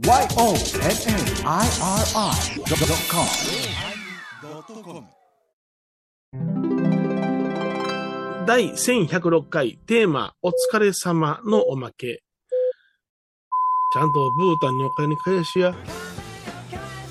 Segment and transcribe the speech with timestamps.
[0.00, 0.16] YONNIRI.com
[8.46, 12.22] 第1106回テーマお疲れ様のおまけ。
[13.92, 15.74] ちゃんとブータンにお金返しや。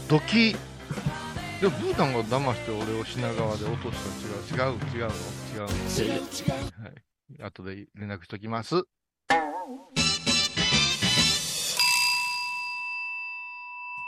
[0.10, 0.56] ドキ
[1.62, 3.98] でもブータンが騙して俺を品川で落とし
[4.50, 5.06] た違う違う違うの？
[5.06, 5.12] 違う
[5.60, 7.44] のはい。
[7.44, 8.84] 後で連絡しときます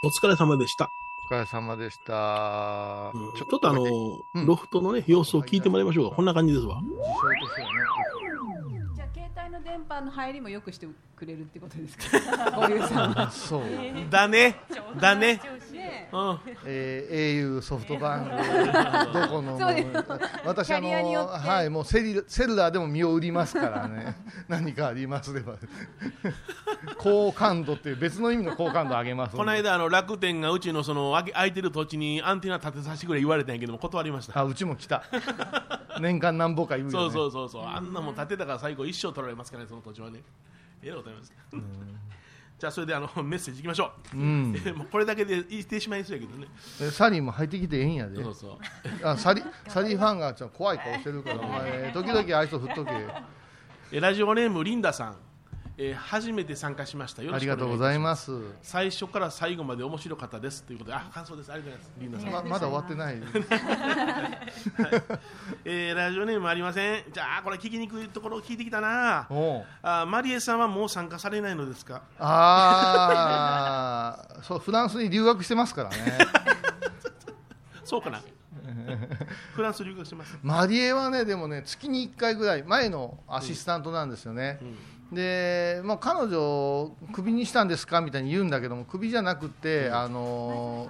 [0.04, 0.92] お疲れ様でした。
[1.30, 3.84] お疲れ様でした、うんちょっとあの、
[4.34, 6.16] うんロフトのね、様子を聞いてもらいましょうか。
[6.16, 6.80] こんな感じですわ。
[6.82, 7.74] 事象としてはね
[9.72, 10.86] 電波の入りも良くして
[11.16, 12.52] くれるってことですか？
[12.52, 13.30] こういうさんは。
[13.30, 13.62] そう、
[14.10, 14.60] だね。
[15.00, 15.40] だね。
[15.72, 16.38] ねうん。
[16.66, 18.32] えー、au ソフトバンク
[19.18, 19.88] どこのそうです
[20.44, 24.16] 私あのはいもうセリセルラーでも身を売りますからね
[24.48, 25.54] 何かありますれば
[26.98, 34.38] 好感度っていう別の意味の好感度上げますこの間、あの、楽天がうちのその、空いてる土地にアンテナ立てさせてくれ言われたんやけども、断りました。
[34.38, 35.04] あうちも来た
[36.00, 37.64] 年間何本か言うよ、ね、そうそうそうそう。
[37.66, 40.20] あんなもん建てたから最後一生取られますからね、その土地はね。
[40.82, 41.32] ええことあります。
[42.58, 44.16] じゃあ、それであの、メッセージいきましょう。
[44.16, 46.46] うん、 もうこれだけで言ってしまいそうやけどね。
[46.80, 48.58] えサリーも入ってきてええんやでそうそう。
[49.06, 52.92] あサリサリーファンがちょっと怖い顔してるからお前時々愛想振っとけ
[53.92, 55.16] えラジオネームリンダさん、
[55.84, 57.22] えー初めて参加しました。
[57.22, 58.26] よろありがとうございまます。
[58.26, 60.62] す最初から最後まで面白かったです。
[60.62, 61.50] ということであ感想です。
[61.52, 61.92] ありがとうございます。
[62.00, 63.16] リンダさん、ままだ終わってない。
[65.64, 67.04] えーラジオネームありません。
[67.12, 69.26] じゃあこれ聞きにくいところ聞いてきたな。
[69.82, 72.02] あマリエさんはもう参加されないのですか？
[72.18, 75.96] ああ そうフランスに留学してますからね。
[77.84, 78.20] そうかな。
[79.54, 80.38] フランス留学してます。
[80.42, 84.60] マリエはねでもね月に1回ぐらい前のアシスタントなんですよね、
[85.12, 90.88] で、まあ、彼女をクビにしたんですかみたいに言うんだけどもクビじゃなくて、あの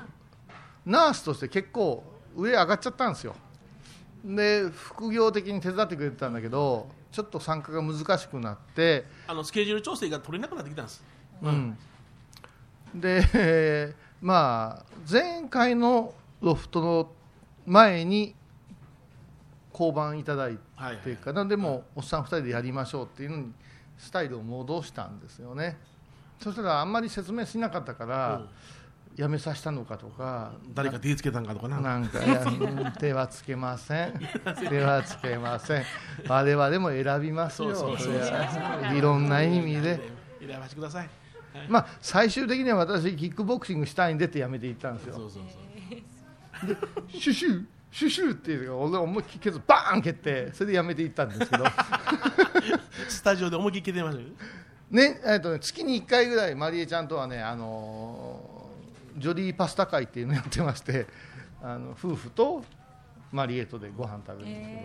[0.86, 2.04] ナースとして結構
[2.36, 3.34] 上上がっちゃったんですよ。
[4.24, 11.04] で副業的に手伝ってくれてたんだけどちょっと参加が難しくなって、あのスケジュール調整が取れなくなってきたんです。
[11.42, 11.76] うん、
[12.94, 17.10] でまあ前回のロフトの
[17.66, 18.36] 前に
[19.72, 23.52] 降板いただいはい、はいてかなでもおっさん2人でやりましょうっていうのに
[24.02, 25.78] スタイルを戻したんですよね。
[26.40, 28.42] そしたらあんまり説明しなかったから
[29.14, 31.80] 辞めさせたのかとか誰か手つけたんかとかな。
[31.80, 32.18] なんか
[32.98, 34.20] 手はつけません。
[34.68, 35.84] 手はつけません。
[36.26, 37.96] 我々も選びますよ。
[38.92, 40.00] いろんな意味で。
[40.40, 41.10] 選ばせてください。
[41.68, 45.14] まあ、最終的には私キックボクシングしたいんでってやめていったんですよ。
[45.14, 45.58] そうそうそ
[46.72, 47.20] う。
[47.20, 51.64] シュシュシュシュっていうか俺思いっきりケツバーン蹴ってそれでやめていったんですけど。
[53.08, 54.22] スタジオで思いっきり蹴ってました？
[54.22, 54.28] よ
[54.90, 61.06] ねえっとね月に1回ぐらいマリエちゃんとはね、あのージョリーパスタ会っていうのやってまして
[61.62, 62.64] あの夫婦と
[63.30, 64.82] マリエとでご飯食べるんですけど、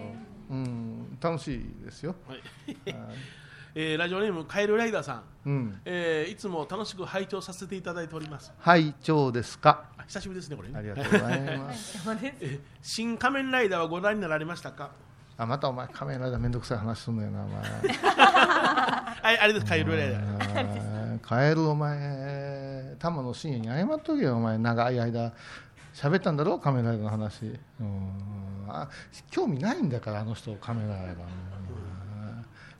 [0.49, 2.37] うん楽しいですよ、はい。
[2.37, 2.77] はい。
[3.75, 8.51] えーラジオネームカエルライダーさん、うん、えーいつも楽しく拝聴させていただいております。
[8.59, 9.85] 拝聴ですか？
[9.96, 10.69] あ久しぶりですねこれ。
[10.69, 11.97] ねありがとうございます。
[12.41, 14.91] えー新仮面ライダーはご覧になられましたか？
[15.37, 17.61] あまたお前カメラでめんどくさい話すんのよなお前。
[18.07, 19.65] はいあれです。
[19.65, 20.35] カエルライダー。
[20.39, 24.57] あーカエルお前玉の深夜に謝っとけよお前。
[24.57, 25.33] 長い間
[25.93, 27.59] 喋ったんだろカメラの話。
[27.79, 28.11] うん。
[28.69, 28.89] あ
[29.29, 30.97] 興味ないんだからあの人カメラが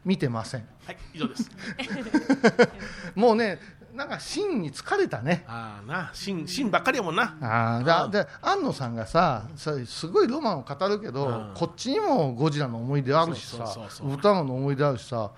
[0.06, 0.66] 見てません。
[0.86, 1.52] はい以上です。
[3.16, 3.60] もうね
[3.98, 5.44] なんか芯に疲れたね。
[5.48, 7.36] ああな新新ばっかりやもんな。
[7.42, 11.52] あーだで安野さんがささすごいロマンを語るけど、うん。
[11.56, 15.32] こっちにもゴジラの思い出あるしさ歌の思い出あるしさ、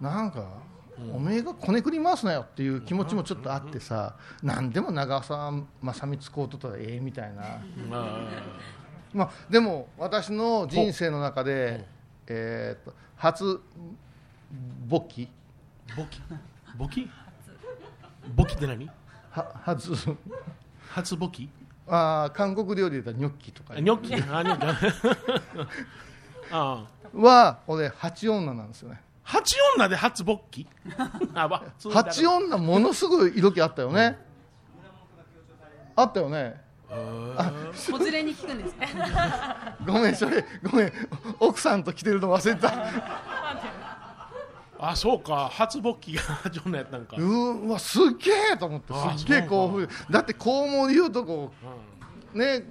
[0.00, 0.44] うなんか、
[1.12, 7.44] おめえがこねくり回すなよっていう気持ちもちょっとあってさ、何でも長澤まさみ使うとったらええみたいな、ん。
[7.92, 8.28] あ
[9.12, 11.84] まあ、でも私の人生の中で、
[12.28, 13.60] えー、と初
[14.86, 16.20] 簿記ー簿記
[16.76, 17.10] 簿記
[18.34, 18.88] 簿記って何？
[19.30, 19.92] は初。
[20.90, 21.48] 初簿記？
[21.86, 23.74] あー韓国料理で言ったらニョッキとか。
[23.74, 24.14] あニョッキ。
[24.14, 25.66] あニョッキ。
[26.50, 29.00] ああは俺八女なんですよね。
[29.22, 30.66] 八女で初簿記？
[31.92, 34.18] 八女ものすごい色気あったよね、
[35.94, 36.60] あったよね。
[36.88, 38.88] 子連れに聞くんですね。
[39.86, 40.92] ごめんそれごめん。
[41.40, 42.70] 奥さんと来てるの忘れた
[44.80, 45.48] あそうか。
[45.52, 47.16] 初簿記が八女やったんか。
[47.16, 49.88] うーわすっげえと思ってあすっげえ興奮。
[50.10, 51.52] だってコウモリ言うとこ
[52.32, 52.62] ね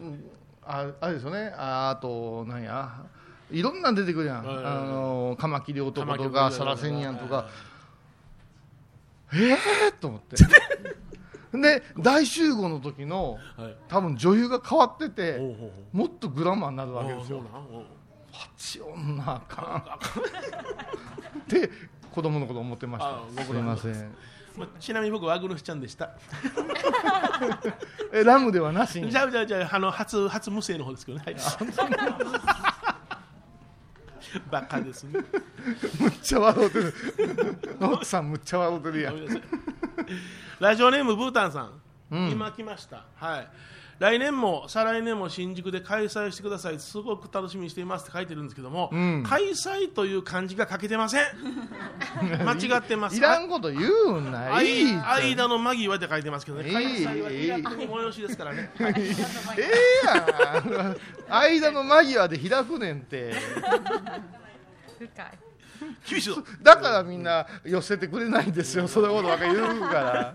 [0.63, 1.53] ああれですよね。
[1.57, 3.05] ああとなんや。
[3.49, 4.73] いろんなん出てくるやん、はいはいはい。
[4.73, 7.35] あのカマキリ男とかサラセニアンとか。
[7.35, 7.49] は
[9.33, 10.37] ええー、と思って。
[11.57, 13.75] で大集合の時のはい。
[13.87, 15.39] 多分女優が変わってて
[15.91, 17.41] もっとグラマーになるわけですよ。
[18.31, 19.99] 八女あか
[21.37, 21.39] ん。
[21.39, 21.69] って
[22.17, 24.15] 子供の頃思ってましたす苦労様いません
[24.57, 26.09] まあちなみに僕はアグノスちゃんでした。
[28.11, 31.23] えラムではなしにじゃあじゃあじゃああの初初無声の方ですけどね。
[31.27, 31.35] はい。
[34.49, 35.19] バカですね。
[35.99, 36.91] むっちゃ笑うてる
[37.79, 39.43] 奥さんむっちゃ笑うてるやん。
[40.59, 41.79] ラジオネームブータンさん、
[42.09, 43.05] うん今来ました。
[43.17, 43.47] はい。
[43.99, 46.79] 来年も再来年も新宿で開催してください。
[46.79, 51.21] すごく楽しみにしていますって書いてるんですけども、うん開催という漢字が書けてません。
[52.45, 53.17] 間違ってます。
[53.17, 54.53] いらんこと言うんな。
[54.53, 56.69] 間の間際って書いてますけどね。
[56.69, 58.71] いい開催は開く催しですからね。
[58.79, 59.15] はいえ
[60.03, 60.97] えやん。
[61.29, 63.33] 間の間際で開くねんって。
[64.99, 65.47] 深い
[66.07, 66.43] 厳しいぞ。
[66.61, 68.87] だからみんな寄せてくれないんですよ。
[68.87, 70.33] それほどばっかり言うから。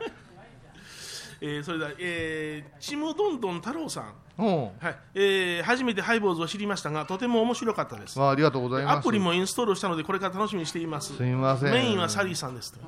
[1.45, 4.15] えーそれでは、えー、ちむどんどん太郎さん。
[4.39, 4.47] うん。
[4.79, 4.97] はい。
[5.15, 8.17] えー初めてハイボーズを知りましたが、とても面白かったです。
[8.17, 8.99] まあ、ありがとうございます。
[8.99, 11.17] アプリもインストールしたので、これから楽しみにしています。
[11.17, 11.73] すみません。
[11.73, 12.79] メインはサリーさんですと。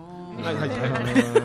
[0.43, 0.81] はいはいはい。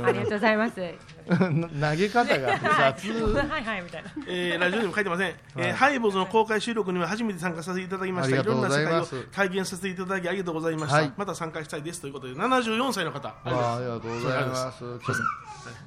[0.06, 0.76] ありがとうございます。
[1.30, 3.12] 投げ方が雑。
[3.12, 4.10] はいはいみたいな。
[4.28, 8.40] えーラジオにも書いてません、えーハイボーズの公開収録には初めて参加させていただきました。
[8.40, 9.16] ありがとうございます。
[9.16, 11.14] ろんな世界を体現させていただきありがとうございました、はい。
[11.18, 13.30] また参加したいですということで74歳の方。
[13.30, 13.80] ありがとうございあます。
[13.80, 14.44] ありがとうござい。
[14.46, 14.80] ます。
[14.80, 15.00] ちょっ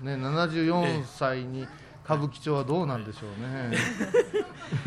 [0.01, 1.67] とね、74歳に
[2.05, 3.77] 歌舞伎町はどうなんでしょうね。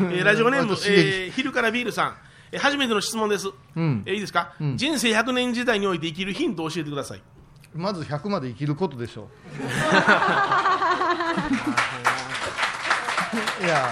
[0.00, 2.14] えーラジオネーム、 えー昼からビールさん、
[2.52, 4.02] えー初めての質問です、うん。
[4.06, 4.76] えーいいですか、うん。
[4.76, 7.22] 人生100年時代において生きるヒントを教えてください
[7.74, 9.26] まず100まで生きることでしょう。
[13.64, 13.90] いや、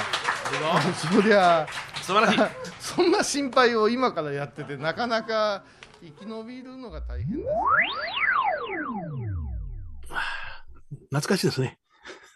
[0.94, 1.67] そりゃ、
[2.03, 2.38] 素晴らしい
[2.81, 5.65] そんな心配を今からやってて、なかなか
[6.00, 7.49] 生き延びるのが大変です。
[11.11, 11.79] 懐かしいですね、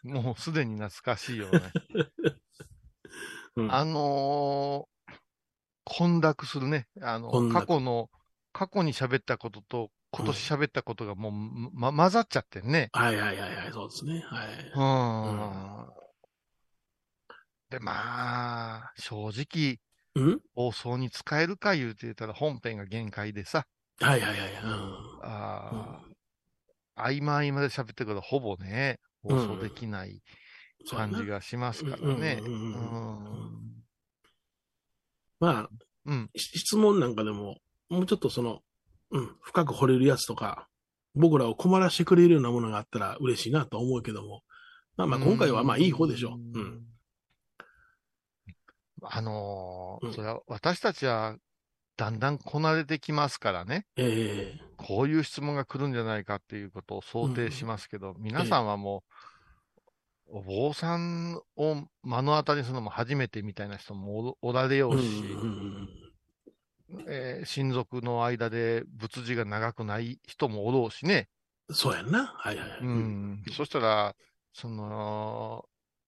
[0.05, 1.61] もうすでに懐かしいよね。
[3.57, 4.99] うんあのー
[5.91, 6.87] 混濁するね。
[7.01, 8.11] あの、過去の、
[8.53, 11.33] 過去に喋ったことと、今年喋ったことがもう、
[11.75, 12.89] ま、混ざっちゃってんね。
[12.93, 14.23] はいはいはいはいそうですね。
[14.27, 15.99] はい、うん。
[17.71, 19.79] で、まあ、正直、
[20.15, 23.67] うん、放送に使えるか言うて言ったら本編が限界でさ、
[24.01, 25.19] はいはいはい、うん。
[25.23, 26.09] あー
[26.99, 30.21] 合間合間で喋ってるからほぼね、放送できない
[30.91, 32.41] 感じがしますからね。
[32.43, 33.85] うん。
[35.39, 35.69] まあ
[36.07, 36.31] うん。
[36.35, 37.59] し質問なんかでも、
[37.89, 38.61] もうちょっとその、
[39.11, 40.69] うん、深く掘れるやつとか、
[41.15, 44.43] 僕らを困らせてくれるようなものがあったら嬉しいなと思うけども、
[44.97, 46.59] まあまあ今回はまあいい方でしょう。
[46.59, 46.83] うん。
[49.03, 50.15] あのーうん。
[50.15, 51.37] それは私たちは
[51.97, 54.61] だんだんこなれてきますからね、ええ。
[54.77, 59.03] こういう質問が来るんじゃないかっていうことを想定しますけど、皆さんはも
[60.31, 65.89] う、お坊さんを目の当たりにするのも初めてみたいな人もおおられようし、うんうん
[67.07, 71.29] えー親族の間で仏事が長くない人もおろうしね。
[71.69, 72.27] うん、そうやんな。
[72.27, 72.81] はいはいはい。
[72.81, 73.43] うん。
[73.53, 74.15] そしたら、
[74.53, 75.65] その、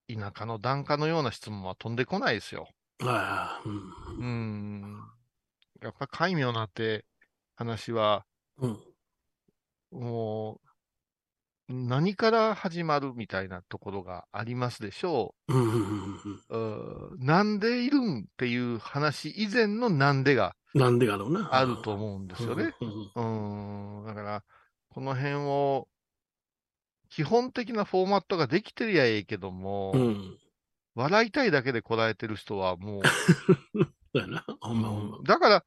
[0.09, 2.69] 田舎の檀家のような質問は飛んでこないですよ。
[3.03, 4.19] ああ、うん。
[4.19, 4.27] う
[4.97, 4.97] ん。
[5.83, 7.05] やっぱ戒名なんて
[7.57, 8.25] 話は、
[8.59, 8.79] うん。
[9.93, 10.61] も
[11.69, 15.55] う、何から始まるみたいなところがありますでしょう。
[15.55, 21.49] うんなんでいるんっていう話以前のなんでがなんでかろうな。
[21.53, 22.75] あると思うんですよね。
[22.81, 24.05] うん。
[24.07, 24.45] だから、
[24.89, 25.89] この辺を、
[27.09, 30.39] 基本的なフォーマットができてりゃええけども、うん。
[30.95, 33.03] 笑いたいだけでこらえてる人はもう、
[33.75, 33.83] そ
[34.15, 34.45] うやな。
[34.61, 35.19] ほんまほんま。
[35.25, 35.65] だから、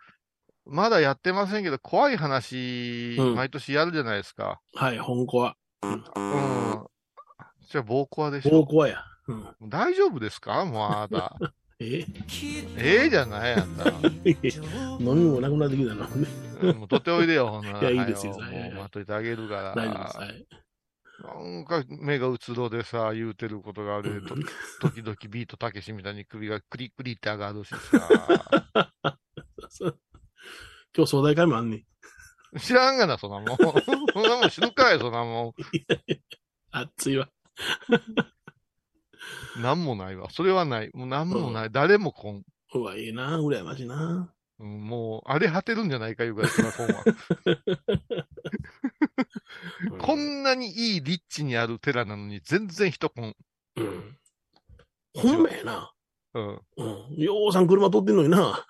[0.65, 4.62] まだやってませんけど、怖い話、うん毎年やるじゃないですか。
[4.75, 5.57] はい、本校は。
[5.81, 6.03] うん。
[7.69, 8.51] じゃあ、暴行でしょ。
[8.51, 9.03] 暴行や。
[9.27, 9.69] うん。
[9.69, 10.63] 大丈夫ですか？
[10.65, 11.38] もうあなた。
[11.83, 12.05] え？
[12.77, 13.89] ええじゃないあんた。
[14.99, 16.27] 飲みもなくなってきたのね。
[16.61, 17.79] うんもう取っておいでよ、ほんなら。
[17.91, 19.75] いやいいですよもう待っといてあげるから。
[19.75, 20.17] 大丈夫です。
[20.17, 20.47] はい。
[21.23, 24.35] なんか目がうつろでさ、言うてることがある、と
[24.89, 27.79] 時々ビートたけしみたいに首がクリクリって上がるしさ。
[30.95, 32.59] 今日総大会もあんねん。
[32.59, 33.57] 知らんがな、そんなもん。
[33.57, 35.55] そんなもん知るかい、そんなも
[36.71, 37.29] 暑いわ。
[39.60, 39.62] ん。
[39.62, 40.30] なんもないわ。
[40.32, 40.92] それはない。
[40.94, 41.72] もうなんもない。
[41.72, 42.44] 誰もこん。
[42.75, 43.39] うわ、ええな。
[43.39, 44.34] 羨ましいな。
[44.60, 47.03] うんもう、荒れ果てるんじゃないかいうぐらい、そんな本は。
[50.00, 53.36] こんなにいい立地にある寺なのに、全然人こん。
[53.75, 54.18] うん。
[55.15, 55.94] ほんまやな。
[56.34, 56.62] うん。
[56.77, 57.15] うん。
[57.15, 58.65] ようさん車通ってんのにな。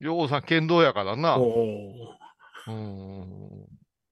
[0.00, 1.38] ようさん剣道やからな。
[1.38, 2.16] おお。
[2.66, 3.66] うん。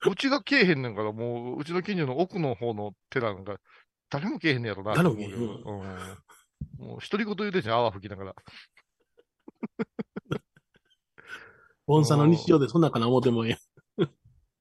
[0.09, 3.57] うちがけえへんねんから、もう、うちの近所の奥の方の寺なんか、
[4.11, 4.95] 誰もけえへんねやろな。
[4.95, 5.38] 誰もけえへんうん。
[6.79, 8.35] もう、独り言言うてんじゃん、泡吹きながら。
[11.87, 13.57] 盆栽の日常でそんなかな思ってもえ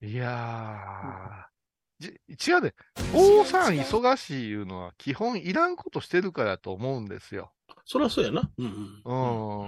[0.01, 0.08] え。
[0.08, 1.50] いやー。
[2.00, 2.20] じ
[2.51, 2.75] 違うで、
[3.13, 7.51] 坊さん忙しいいうのは基本いらんことしてるからと思うんですよ。
[7.86, 8.50] そりゃそうやな。
[8.58, 8.70] うんう
[9.03, 9.13] う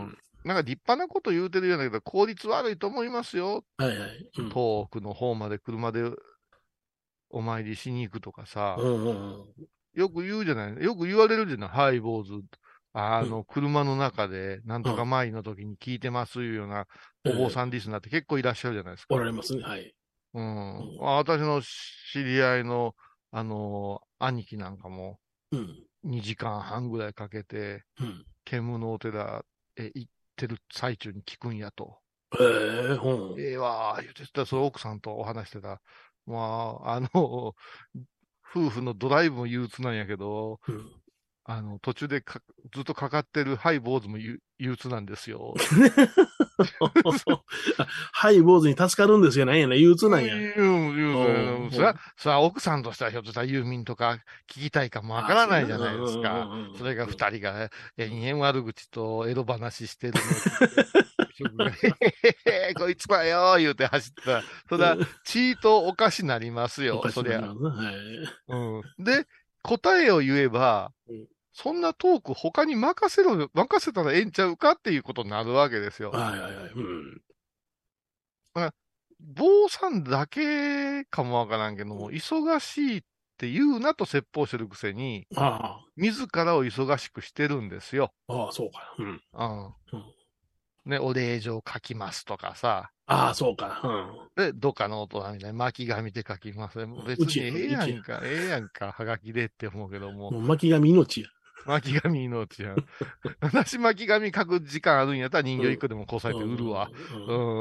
[0.05, 0.07] ん。
[0.07, 0.17] ん。
[0.45, 3.65] なんか立派なこと言うてるようだけど、効率悪いと思いますよ。
[3.77, 4.29] はいはい。
[4.37, 6.11] うん遠くの方まで車で
[7.31, 8.75] お参りしに行くとかさ。
[8.79, 9.45] うんうんうん。
[9.93, 12.33] よく言うじゃないよく言われるじゃないハイボーズ。
[12.93, 16.87] あの、車の中で、なんとか前の時に聞いてますいうような、
[17.25, 19.15] お坊さんリスナーって結構いらっしゃるじゃないですか。
[19.15, 19.63] おられますね。
[19.63, 19.93] はい。
[20.33, 21.07] うんうん。
[21.07, 22.95] あ私の知り合いの、
[23.31, 25.19] あの兄貴なんかも、
[25.51, 25.83] うん。
[26.03, 28.25] 2時間半ぐらいかけて、うん。
[28.43, 29.45] 煙のお寺
[29.77, 31.99] へ行ってる最中に聞くんやと。
[32.39, 32.45] ええ
[32.93, 33.39] うん。
[33.39, 35.81] ええわー、言ってたら、それ奥さんとお話してた。
[36.25, 37.55] まあ、あの、
[38.53, 41.01] 夫婦のドライブも憂鬱なんやけど、うん
[41.43, 42.39] あの、途中でか
[42.73, 45.55] ずっとかかってるハイ坊主も憂憂鬱なんですよ。
[48.13, 49.47] はい、坊主に助かるんですよ。
[49.47, 49.77] なんやね。
[49.77, 50.35] 憂鬱なんや。
[51.71, 56.51] それは、それは奥さんとしてはひょっとしたらユーミンとか聞きたいかもわからないじゃないですか。
[56.77, 60.19] それが二人が延々悪口とエロ話してるの
[61.43, 67.41] を曲がへへへこいつだよ言うて走ってたら、それは、チートおかしなりますよ、そりゃ。
[67.41, 67.91] は
[68.49, 68.53] い。
[68.53, 69.03] うん。
[69.03, 69.25] で、
[69.63, 76.11] 答えを言えばうん、そんなトーク他に任せろ、任せたらええんちゃうかっていうことになるわけですよ。
[76.11, 76.71] はいはいはい。
[76.73, 77.21] うん。
[79.35, 83.01] 坊さんだけかもわからんけども、忙しいっ
[83.37, 88.11] て言うなと説法してるくせに、あ自らを忙しくしてるんですよ。
[88.27, 88.95] あ、ああ、そうか。
[88.97, 89.05] うん。
[89.05, 89.21] うん。
[90.85, 92.91] ね、お礼状書きますとかさ。
[93.05, 93.81] ああ、そうか。
[93.83, 94.45] うん。
[94.45, 96.79] で、どっかの大人みたいな巻き紙で書きます。
[97.05, 100.37] 別にええやんか、ええやんか、はがきでって思うけどもも。
[100.37, 101.27] う巻き紙命や。
[101.65, 102.75] 巻き紙命やん。
[103.41, 106.89] 私巻き紙書く時間あるんやったら人形一個でもこさえて売るわ。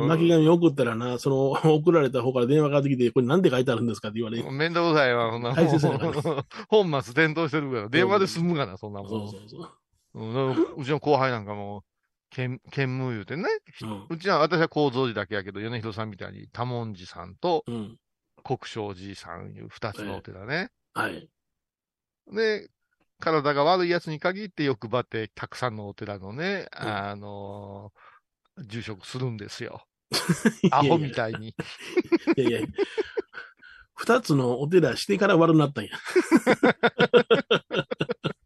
[0.09, 4.51] 巻き紙送ったらな、その、 送られた方から電話かかってきて、これなんで書いてあるんですかって言われる。
[4.51, 6.13] めんどくさいわ、そんな大切やなもん。
[6.69, 9.09] 本末転倒してるから、電話で済むがな、そんなもん。
[9.11, 9.71] そうそうそう。
[10.79, 11.85] うちの後輩なんかも、
[12.31, 13.45] 兼兼務言うてね。
[13.83, 14.07] うん。
[14.09, 17.97] うちは、私は構造寺だけやけど、米広さんみたいに多文字さんとうん。
[18.43, 20.71] 国生寺さんいう二つのお寺ね。
[20.95, 21.29] はい。
[22.33, 22.71] で、
[23.19, 28.01] 体が悪いやつに限って欲張って、たくさんのお寺のね、あのー
[28.67, 29.85] 住職するんですよ。
[30.71, 31.55] アホみたいに。
[32.37, 32.61] いやいや。
[33.95, 35.91] 二つのお寺してから悪なったんや。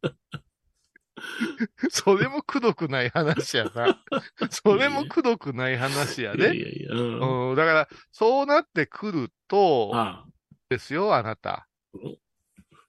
[1.91, 4.03] それもくどくない話やな。
[4.50, 6.45] それもくどくない話やね。
[6.47, 6.95] やいや。
[6.95, 7.50] うん。
[7.50, 10.26] うん、だから、そうなってくると、あ
[10.69, 12.19] ですよ、あなたうん。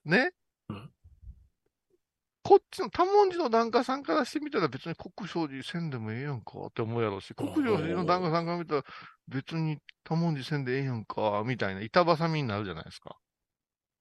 [0.04, 0.32] ね？
[0.68, 0.90] うん
[2.46, 8.84] こっちの、多文字の檀家さんからしてみたら別に国生寺せんでもええやんかって思うやろうし、国生寺の檀家さんから見たら
[9.26, 13.16] 別に多文字せんでええやんか、みたいな板挟みになるじゃないですか。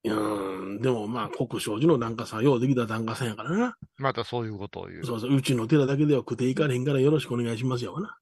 [0.09, 0.15] あ。
[0.15, 0.81] うん。
[0.81, 3.77] でもまあ、国生寺の檀家さん、ようできた檀家さんやからな。
[3.97, 5.05] またそういうことを言う。
[5.05, 5.35] そうそう。
[5.35, 8.17] うちの寺だけでは食っていかれへんからよろしくお願いしますよな。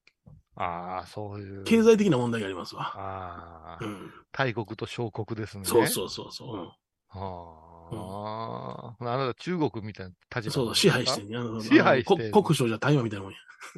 [0.55, 1.63] ああ、そういう。
[1.63, 2.83] 経済的な問題がありますわ。
[2.95, 4.11] ああ、うん。
[4.31, 5.65] 大国と小国ですね。
[5.65, 6.57] そうそうそうそう。
[6.57, 6.69] うん
[7.15, 11.37] はあ、あなた中国みたいな立場そうそう、支配してんね。
[11.37, 13.37] あの支配して国章じゃ大麻みたいなもんや。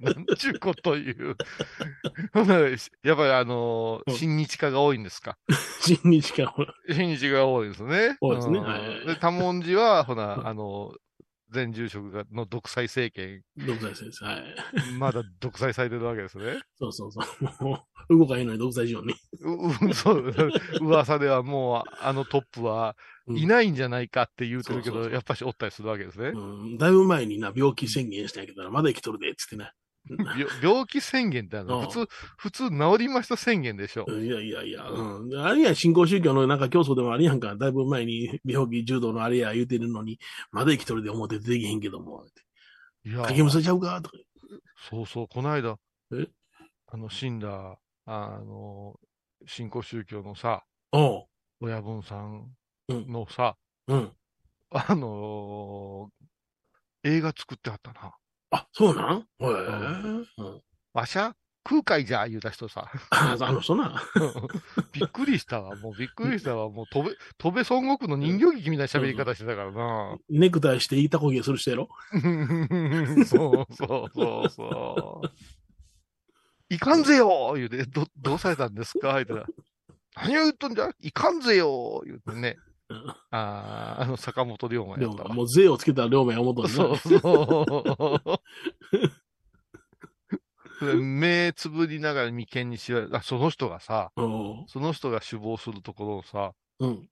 [0.00, 1.36] なんちゅうこと言う？
[3.04, 5.36] やっぱりあのーうん親日家が多いんですか？
[5.80, 6.54] 新日か。
[6.88, 8.16] 親日が多いですね。
[8.20, 10.92] 多いですねうんはいで、多文字は、ほな、あの、
[11.56, 14.24] 前住職がの独裁政権、独裁先生。
[14.24, 14.42] はい。
[14.98, 16.60] まだ独裁されてるわけですね。
[16.78, 17.20] そうそうそ
[17.62, 17.64] う。
[17.64, 19.14] もう、動かへんのに独裁しようね。
[19.40, 20.32] う、う、そう、
[20.80, 22.96] 噂ではもう、あのトップは
[23.26, 26.28] うんいないんじゃないかって言うてるけど、そうそうそうやっぱしおったりするわけですね。
[26.28, 26.78] うん。
[26.78, 29.70] だいぶ前にな、病気宣言したんやけどな、まだ生きとるで、つってね。
[30.18, 34.04] 病病気宣言ってあの、うん普通、普通治りました宣言でしょ。
[34.06, 35.34] うんいやいやいや、うん。
[35.40, 37.56] あれや、新興宗教のなんか競争でもあるやんか。
[37.56, 40.18] だいぶ前に病気、柔道のあれや言うてるのに、
[40.52, 42.24] まだ生きとるで思って出てけへんけども。
[43.04, 44.00] いや影武者ちゃうか？
[44.02, 44.16] とか。
[44.88, 45.78] そうそう、この間、
[46.12, 46.28] え？
[46.88, 48.98] あの、死んだ、あの、
[49.46, 50.64] 新興宗教のさ。
[51.60, 52.54] 親分さん
[52.88, 53.56] うんのさ、
[53.88, 54.12] うん。
[54.70, 56.26] あのー
[57.08, 58.16] 映画作ってはったな。
[58.50, 59.18] あ、そうなん？
[59.18, 59.46] へえ。
[60.38, 60.62] うん。
[60.92, 61.34] わしゃ？
[61.68, 62.88] 空海じゃ言うた人さ。
[63.10, 64.00] あ、あの、そんな。
[64.92, 65.74] びっくりしたわ。
[65.74, 66.70] もうびっくりしたわ。
[66.70, 70.16] もう、飛べ、飛べ孫悟空の人形劇みたいな喋り方してたからな。
[70.30, 71.88] ネクタイしていたこげする人やろ？
[73.26, 75.30] そうそうそうそう。
[76.68, 79.14] いかんぜよ言うて、ど、どうされたんですか？
[79.14, 79.46] 言うたら、
[80.14, 80.90] 何を言っとんじゃ？
[81.00, 82.58] いかんぜよ言うてね。
[82.88, 85.34] うんああ、あの、坂本龍馬やったわ。
[85.34, 88.40] もう税をつけたら龍馬や思とそうそう。
[91.02, 94.64] 目つぶりながら眉間にしわあ、その人がさ、うん。
[94.68, 97.08] その人が首謀するところをさ、うん。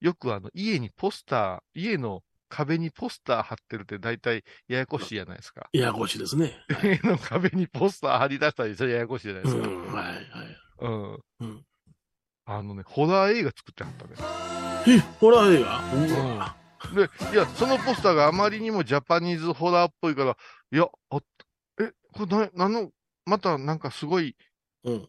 [0.00, 5.68] よくあの、家にポスター、家の壁にポスター貼ってるって大体ややこしいじゃないですか。
[5.72, 6.52] ややこしいですね。
[6.82, 9.68] 家の壁にポスター貼り出したりそれややこしいじゃないですか。
[9.68, 9.92] うん。
[9.92, 10.24] はい、はい。
[10.80, 11.20] うん。
[11.40, 11.64] うん。
[12.46, 14.59] あのね、ホラー映画作ってはったね。
[14.86, 16.56] え、ホラー映画うわ
[16.94, 20.36] で、いや、そのポスターがあまりにもジャパニーズホラーっぽいから、
[20.72, 21.18] いや、あ
[21.80, 22.90] え、これな、なんの、
[23.26, 24.36] またなんかすごい
[24.84, 25.08] うん。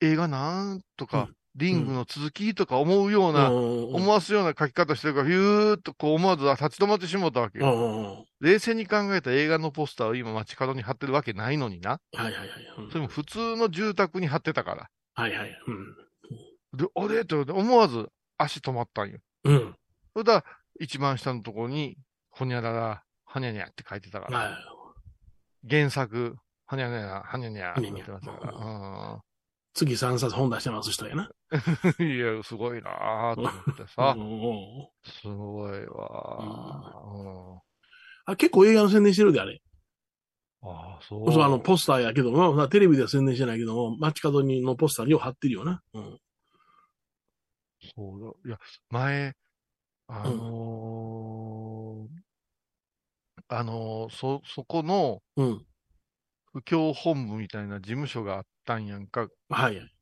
[0.00, 8.26] 映画なんとか、うんリングの続きとか思うような、うん思わすような書き方してるから、ヒューっとこう思わず立ち止まってしもうたわけよ。
[8.40, 11.92] 冷静に考えた映画のポスターを今街角に貼ってるわけないのにな。
[11.92, 12.48] はいはいはい。
[12.76, 14.90] うんそれも普通の住宅に貼ってたから。
[15.14, 15.58] はいはい。
[15.66, 15.96] うん。
[16.76, 17.24] で、あれ？
[17.24, 18.06] と思わず
[18.38, 19.18] 足止まったんよ。
[19.44, 19.76] うん。
[20.12, 20.44] それだ、
[20.80, 21.96] 一番下のところに、
[22.30, 24.38] ほにゃらら、はにゃにゃって書いてたから。
[24.38, 25.68] はい。
[25.68, 29.20] 原作、はにゃにゃ、はにゃにゃってはにゃにゃ言ってましたから。
[29.74, 31.30] 次3冊本出してます人やな。
[31.98, 34.18] う んいや、すごいなぁと思ってさう。
[34.18, 37.52] んうんすごいわぁ。
[37.54, 37.60] うん
[38.28, 39.62] あ結構映画の宣伝してるで、あれ。
[40.62, 41.32] ああ、そう。
[41.32, 45.80] そう、あの、ポスターやけども、まあ、テレビでは宣伝してないけども、街角にのポスターにを貼ってるよな。
[45.94, 46.18] うん。
[47.94, 48.50] そうだ。
[48.50, 48.58] いや、
[48.90, 49.34] 前、
[50.08, 52.22] あのー
[53.48, 55.66] あのーそ、そこのうん。
[56.52, 59.92] 不況本部みたいな事務所があったんやんか、はい。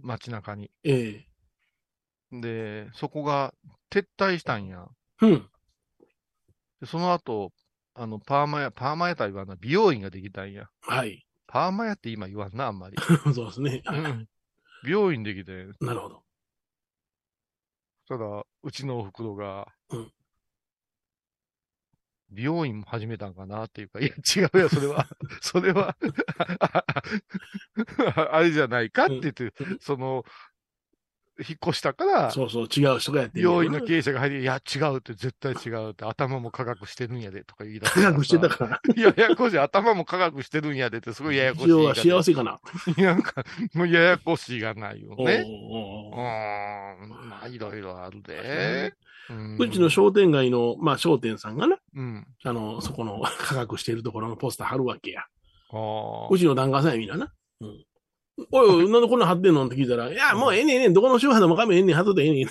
[0.00, 0.70] 街中に。
[0.84, 3.54] ええで、そこが
[3.90, 4.86] 撤退したんや。
[5.22, 5.50] うん。
[6.80, 7.52] でその後、
[7.94, 10.68] あの、パーマ屋、パーマ屋とは言わんな、美容院ができたんや。
[10.82, 11.26] はい。
[11.46, 12.96] パーマ屋って今言わんな、あんまり。
[13.34, 13.82] そうですね。
[13.86, 13.92] う。
[13.92, 14.28] ん
[14.84, 16.22] 美容院できて、なるほど。
[18.08, 20.12] ただ、うちのお袋が、うん。
[22.30, 25.06] 美容院も始めたんかなっていうか、いや、違うよ、それは。
[25.42, 25.96] それは、
[28.32, 30.24] あれじゃないかって言って、その、
[31.38, 33.56] 引っ越したから、そうそう、違う人がやって美るよな。
[33.56, 38.00] 容院の経営者が入り、いや、違うって、絶対違うって、頭も科学してるんやで、とか言い出して。
[38.00, 38.80] 科学してたから。
[38.96, 41.94] いや、ややこしい、頭も科学してるんやでって、すごいややこしい一応は。
[41.94, 42.58] 幸せかな。
[42.96, 45.44] なんか、もうややこしいがないよね。
[45.44, 46.16] う
[47.06, 48.94] ん、まあ、いろいろあるで。
[49.58, 52.26] うちの商店街の、まあ商店さんがな、うん。
[52.44, 55.20] あの、そこの科学しているところのポスター貼るわけや。
[55.70, 56.28] ああ。
[56.30, 57.32] うちの檀家さんやみんなな。
[57.60, 57.84] うん。
[58.52, 59.66] おいおい、なんでこんなん貼ってんの？
[59.66, 62.48] って聞いたら、いや、もうええねんええねん、どこの宗派でもかめええねん、 貼っとってええねん。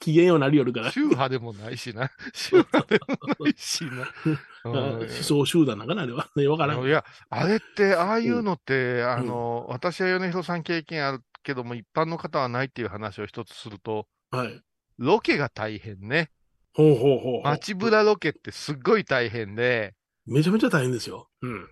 [0.00, 0.90] 機嫌ようなりよるから。
[0.90, 2.10] 宗派でもないしな。
[2.34, 4.06] 宗派でもないしな。
[4.64, 6.28] 思想集団なんかな、あれは。
[6.36, 6.82] ね、わからん。
[6.84, 14.60] いや、あれって、ああいうのって、あの、私は米広さん経験あるけども、一般の方はないっていう話を一つすると、はい。
[14.98, 16.30] ロケが大変ね。
[16.72, 17.42] ほうほうほうほう。
[17.44, 19.94] 街ぶらロケってすっごい大変で、
[20.26, 21.28] めちゃめちゃ大変ですよ。
[21.42, 21.68] うん。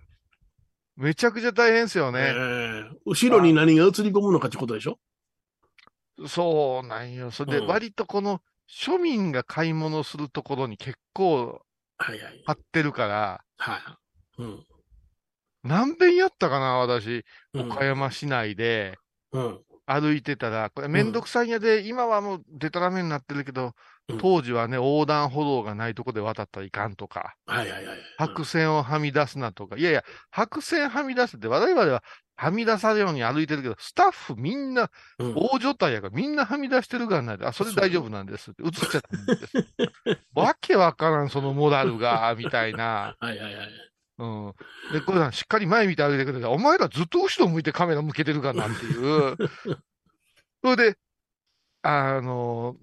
[1.03, 2.35] めちゃくちゃ大変ですよえね。
[2.37, 4.99] え後ろに何が映り込むのかってことでしょ？
[6.29, 7.31] そうなんよ。
[7.31, 11.63] それで、うん割とこの、庶民が買い物するところに結構
[11.99, 12.43] はいはい。
[12.47, 13.77] 貼ってるから、は
[14.39, 14.43] い。
[14.43, 14.67] うん。
[15.65, 18.97] 何遍やったかな、私、うん岡山市内で
[19.33, 19.61] うん。
[19.87, 23.73] 歩いてたら、これめんどくさいんやで、今はもうデタラメになってるけど、うん
[24.19, 27.99] 当時はね、横断歩道がないとこで渡ったらいかんとか、はいはいはい。
[28.19, 32.03] 白線をはみ出すなとか、いやいや、白線はみ出すって我々は
[32.35, 39.53] はみ出されるように歩いてるけど、スタッフみんな、うん大所帯やからみんなはみ出してるからないで、あ、それ大丈夫なんですって、映っちゃったんです。
[40.35, 43.15] わけわからん、そのモラルが、みたいな。
[43.21, 43.92] はいはいはい。
[44.23, 44.55] うん。
[44.93, 49.37] で、これさん、しっかり前見て歩いてくれて、お前らずっと後ろ向いてカメラ向けてるかなっていう。
[50.65, 50.99] それで、
[51.83, 52.77] あの、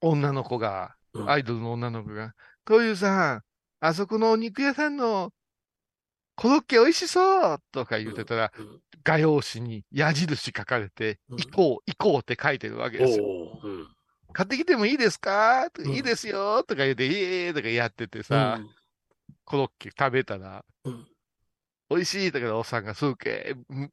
[0.00, 1.30] 女の子が、うん。
[1.30, 3.42] アイドルの女の子が、こういうさん、
[3.80, 5.32] あそこのお肉屋さんの
[6.34, 8.80] コロッケ美味しそうとか言ってたら、うん。
[9.04, 11.36] 画用紙に矢印書かれて、うん。
[11.36, 13.26] 行こう、行こうって書いてるわけおですよ。
[14.32, 15.66] 買ってきてもいいですか？
[15.84, 18.58] いいですよとか言って、いえーとかやっててさ、
[19.44, 21.06] コロッケ食べたら、うん
[21.90, 23.90] 美味しいだけど、おっさんがすげえ、ん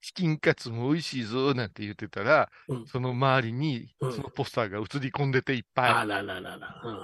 [0.00, 6.82] チキンカツも美味しいぞ、なんて言ってたら、うんその周りに、うんそのポスターが映り込んでていっあぱい、らららら。
[6.84, 7.00] うん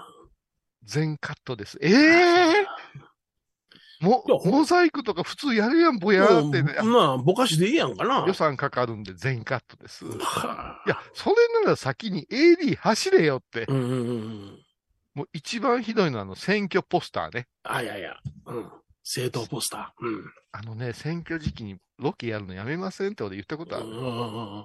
[0.87, 1.79] 全カットです。
[1.81, 2.67] ええ
[4.01, 8.25] もいや、ほんモザイクとか普通やるやん、ぼやーってね、まあ、ぼかしでいいやんかな。
[8.27, 10.05] 予算かかるんで全カットです。
[10.05, 13.65] いはあや、それなら先に AD 走れよって。
[13.69, 14.64] うんうんうんうん。
[15.15, 17.47] もう一番ひどいのはあの選挙ポスターね。
[17.63, 18.17] あ、いやいや。
[18.47, 18.71] うん。
[19.05, 20.07] 政党ポスター。
[20.07, 20.25] うん。
[20.53, 23.87] あのね、選挙時期にロケやるのやめませんって俺言ったことある。
[23.87, 24.65] うんうんうんうんう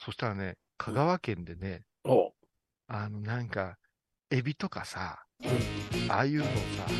[0.00, 2.32] そしたらね、香川県でね、おう
[2.86, 3.76] あの、なんか、
[4.30, 5.24] エビとかさ、
[6.08, 6.52] ああいうのをさ、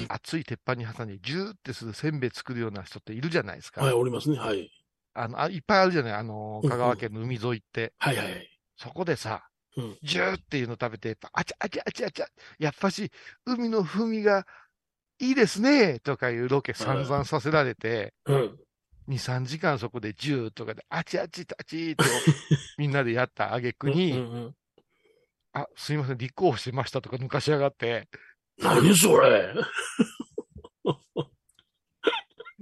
[0.09, 3.83] 熱い鉄板に挟んで、ジューってするせんべい作るような人っているじゃないですか。
[3.83, 4.39] はい、おりますね。
[4.39, 4.71] はい。
[5.15, 7.93] あのあいっぱいあるじゃない、あの、うん香川県の海沿いって。
[7.99, 8.59] はいはいはい。
[8.77, 12.27] そこでさ、うんジューっていうの食べて、あちゃあちゃあちゃあちゃ、
[12.59, 13.11] やっぱし、
[13.45, 14.47] 海の風味が
[15.21, 18.59] いいですね、とかいうロケ散々させられて、うん。
[19.09, 22.05] 2、3時間そこでジューとかで、あちあちあちと
[22.77, 24.55] みんなでやった挙句に、うんうん
[25.53, 28.09] あ、すいません、立候補してましたとか抜かしやがって、
[28.59, 29.55] 何それ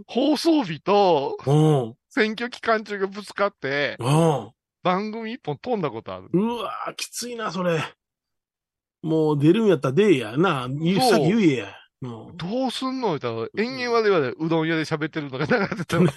[0.06, 1.94] 放送日とうん。
[2.08, 4.52] 選挙期間中がぶつかって、うん。
[4.86, 6.28] 番組一本飛んだことある。
[6.32, 7.82] うわーきついな、それ。
[9.02, 10.36] もう出るんやったら出えや。
[10.36, 11.74] なあ、言うそうさっき言えや。
[12.02, 12.36] うん。
[12.36, 16.08] どうすんの言ったら、延々我々うどん屋で喋ってるのが流れてたの。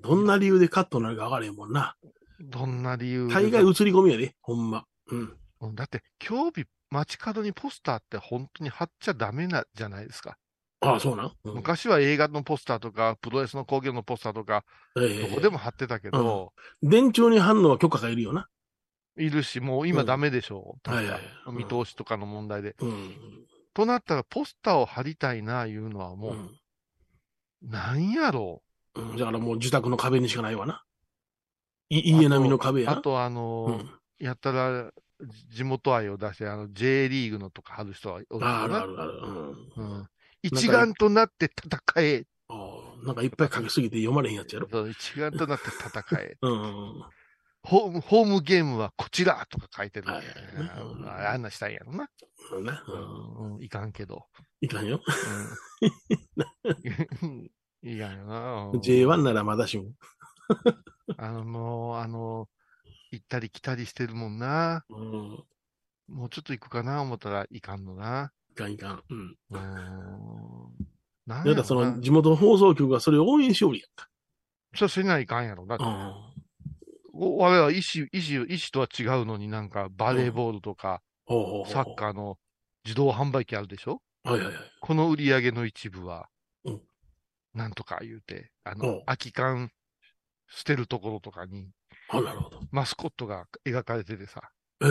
[0.00, 1.96] どんな理由でカットになるか分からへんもんな。
[2.38, 4.86] どんな理由で大概映り込みやで、ほんま。
[5.08, 5.36] うん。
[5.62, 10.38] うんだって、今日日、街角にポスターって本当に貼っちゃダメな、じゃないですか。
[10.82, 14.64] ああ、そうなん、うん、昔は映画のポスターとか、プロレスの工業のポスターとか、
[15.00, 18.48] ええどこでも貼ってたけど、電柱に反応は許可がいるよな。
[19.16, 20.90] いるし、もう今うんダメでしょう。
[20.90, 22.74] はいはいはい見通しとかの問題で。
[22.80, 23.14] うん。
[23.74, 26.58] となったら、ポスターを貼りたいな、いうのはもう、うん
[27.62, 28.62] なんやろ
[28.96, 29.16] うん。
[29.16, 30.82] だからもう自宅の壁にしかないわな。
[31.88, 32.98] 家並みの壁あと、やな。
[32.98, 33.90] あとあのーうん。
[34.18, 34.90] やったら、
[35.50, 39.12] 地元愛を出して、あの、J リーグのとか貼る人はおるああるあるある。
[39.76, 40.08] うん。
[40.44, 40.58] うん。
[40.58, 42.24] 一丸となって戦え。
[43.04, 44.68] なんかいっぱい書きすぎて読まれへんやつやろ。
[44.70, 46.36] そう一丸となって戦え。
[46.40, 47.04] うん。
[47.64, 50.26] ホーム、ホームゲームはこちらとか書いてるんだよね
[51.06, 52.08] ああんなしたいんやろな。
[52.52, 52.84] うんな。
[52.86, 52.96] う
[53.50, 53.54] ん。
[53.56, 54.26] うん、いかんけど。
[54.60, 55.00] いかんよ。
[57.22, 57.50] うん。
[57.84, 58.70] いやよな。
[58.74, 59.92] J1 ならまだしも。
[61.18, 62.48] あの、もう、あの、
[63.10, 64.84] 行ったり来たりしてるもんな。
[64.88, 65.44] うん。
[66.08, 68.32] もうちょっと行くかな思ったらいかんのな。
[68.52, 69.02] いかんいかん。
[69.08, 69.36] うん。
[69.50, 69.62] うーん。
[71.26, 74.08] なんだその地元の放送局がそれを応援しおるやんか。
[74.74, 75.66] それせないかんやろ。
[75.66, 82.38] だって、我々は意思、意思、意思とは違うのになんかバレーボールとか、サッカーの
[82.84, 84.02] 自動販売機あるでしょ？
[84.24, 84.54] はいはいはい。
[84.80, 86.28] この売り上げの一部は
[86.64, 86.82] うん、
[87.54, 89.70] なんとか言うて、あの、空き缶
[90.48, 91.70] 捨てるところとかに
[92.08, 92.60] あ、なるほど。
[92.70, 94.50] マスコットが描かれててさ、
[94.82, 94.88] ええ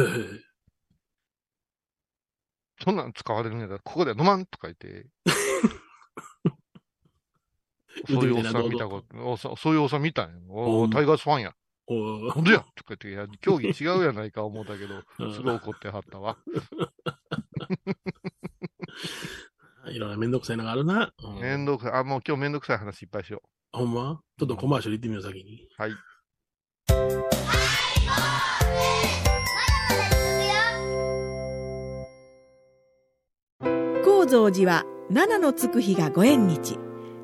[2.83, 5.07] そんなん使われるんやったら、ここでは飲まんとか言って、
[8.07, 10.39] そういうおっさん見たこと、おっさんそういうおっさん見たんよ。
[10.49, 11.53] おタイガースファンや。
[11.87, 16.37] おーなんでやとか言って、いや、競技違うやないか思ったけどうん、 すごい怒ってはったわ。
[19.89, 21.11] いろんなめんどくさいのがあるな。
[21.17, 21.93] うんめんどくさい。
[21.93, 23.41] あ、もう今日めんどくさい話いっぱいしよ
[23.71, 24.21] ほんま？
[24.39, 25.63] ちょっとコマーシャル行ってみよう、先に。
[25.63, 25.67] う。
[25.77, 25.91] はい。
[34.31, 36.79] 蔵寺は七のつく日がご縁日。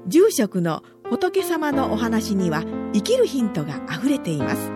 [0.07, 4.71] 住職の仏様のお話には生きるヒントがあふれています。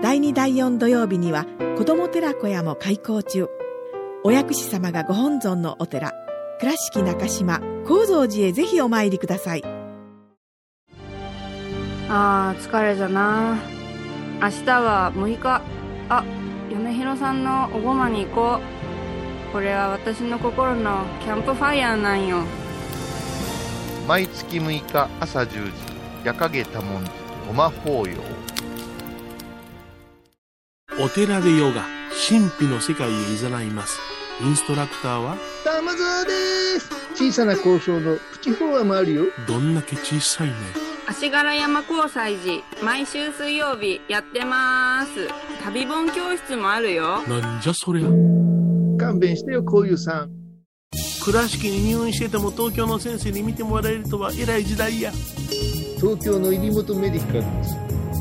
[0.00, 3.48] 第2第4土曜日には子ども寺小屋も開校中。
[4.22, 6.12] お薬師様がご本尊のお寺
[6.60, 9.64] 倉敷中島・高蔵寺へぜひお参りください。
[12.08, 13.58] あー疲れじゃな。
[14.40, 15.60] 明日は6日。
[16.08, 16.24] あ
[16.70, 18.77] 嫁ひろさんのおごまに行こう。
[19.52, 22.44] これは私の心のキャンプファイヤーなんよ
[24.06, 25.72] 毎月6日朝10時、
[26.24, 27.10] 夜影多文字、
[27.46, 28.14] ごま法要。
[30.98, 31.82] お寺でヨガ、
[32.28, 34.00] 神秘の世界へ誘います。
[34.40, 36.30] インストラクターは、玉沢で
[36.80, 40.54] す小さな交渉のプチフォアもあるよどんだけ小さいね。
[41.06, 45.28] 足柄山交際時毎週水曜日やってます
[45.64, 48.57] 旅本教室もあるよなんじゃそりゃ。
[49.18, 50.30] 勘弁してよこういうさん。
[51.24, 55.10] 倉敷に入院してても東京の先生に見てもらえるとは偉い時代や。
[55.96, 57.76] 東京の入本メディカルです。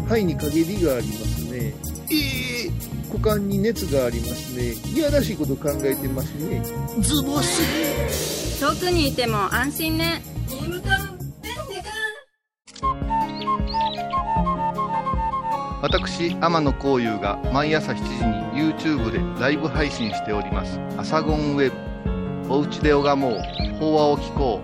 [0.05, 1.73] 肺に陰りがありますね。
[2.11, 2.71] ええ
[3.13, 4.73] 股間に熱がありますね。
[4.91, 6.63] いやらしいこと考えてますね。
[6.99, 8.59] ズボス。
[8.59, 10.23] 遠くにいても安心ね。
[15.79, 20.79] 私、天野幸雄が毎朝7時に YouTube でライブ配信しております。
[20.97, 21.71] アサゴンウェ
[22.47, 22.51] ブ。
[22.51, 23.33] おうちで拝もう。
[23.79, 24.61] 法話を聞こ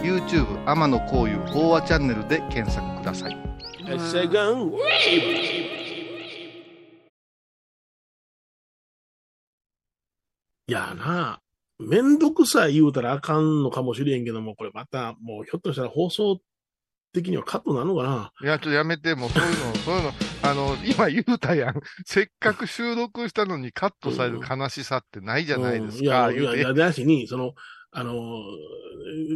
[0.00, 0.02] う。
[0.02, 3.36] YouTube 天野幸雄法話チャンネルで検索ください。
[4.10, 4.72] セガン。
[10.66, 11.40] いやな、
[11.78, 16.40] めんどくさい言うたらあかんのかもしれんけども、これまたもうひょっとしたら放送
[17.14, 18.32] 的にはカットなのかな？
[18.42, 21.80] いや、ちょっとやめて、もうそういうの、 そういうの、あの、今言うたやん。
[22.04, 26.34] せっかく収録したのにカットされる悲しさってないじゃないですか、うん。
[26.34, 27.54] いや、いや、いや、だしに、その、
[27.92, 28.14] あの、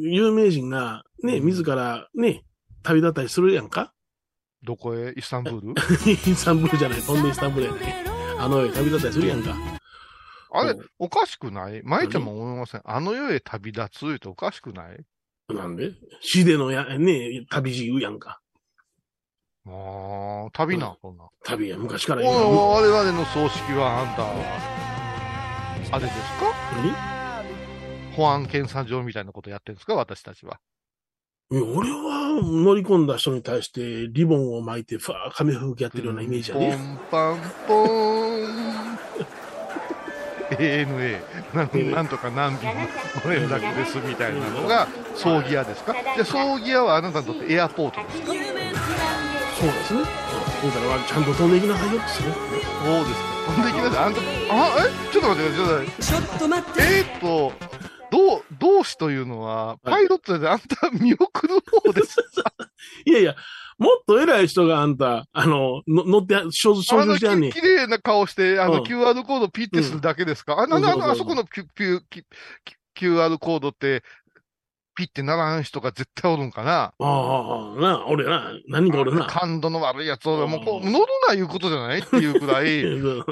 [0.02, 2.44] 有名人がね、自らね、
[2.82, 3.94] 旅立ったりするやんか？
[4.64, 5.12] どこへ？
[5.16, 5.74] イスタンブール？
[6.10, 8.04] イスタンブールじゃない、飛んでイスタンブールやない。
[8.40, 9.54] あの世へ旅立ったりするやんか。
[10.50, 10.80] あれう。
[10.80, 11.82] ん、おかしくない？
[11.84, 12.82] 舞ちゃんも思いません？
[12.84, 15.04] あの世へ旅立つっておかしくない？
[15.54, 15.92] なんで？
[16.20, 18.40] 死でのや、ね、旅路言うやんか。
[19.66, 21.28] ああ、旅な、そんな。
[21.44, 24.24] 旅や、昔から言うやんお我々の葬式はあんた、
[25.96, 26.52] あれですか？
[26.76, 26.94] 何？
[28.14, 29.94] 保安検査場みたいなことやってるんですか？
[29.94, 30.58] 私たちは。
[31.50, 36.74] いや俺は乗り込んだ人に対してリボンを巻いて、ファー、紙吹雪やってるようなイメージやポね。
[36.74, 38.52] ンパンポー
[38.94, 38.98] ン。
[40.50, 41.20] ANA
[41.54, 42.74] なん、なんとか何便の
[43.22, 45.94] ご連絡ですみたいなのが葬儀屋ですか？
[46.16, 50.00] で、葬儀屋はあなたにとってエアポートですかそうですね。
[50.00, 50.04] うん
[50.70, 52.34] だから、ちゃんと飛んでいきなさいよってすね。
[52.34, 53.52] そうですか。
[53.54, 54.04] 飛んでいきなさい。
[54.04, 54.22] あんた、あ、
[55.08, 55.12] え？
[55.12, 55.86] ちょっと待ってください。
[56.02, 56.82] ちょっと待って。
[56.82, 57.52] えーっと、
[58.10, 62.16] どう、同志というのは、パイロットであんた見送る方です。
[63.06, 63.36] いやいや、
[63.78, 67.52] もっと偉い人があんた、あの、の乗って、少々あの、きしてやんねん。
[67.52, 72.24] 綺麗な顔して、あの、うん QR コードピッてするだけですか、あ、な、な、そうそうそうあそこのピュ、ピュ、キ
[73.06, 74.02] QR コードって、
[74.98, 76.72] ピッてならん人が絶対おるんかな。
[76.72, 79.26] ああ、ああな、俺な、何人かおるな。
[79.26, 83.22] 感度の悪いやつを、もうこう、乗るないうことじゃないっていうくらい、 いよいよ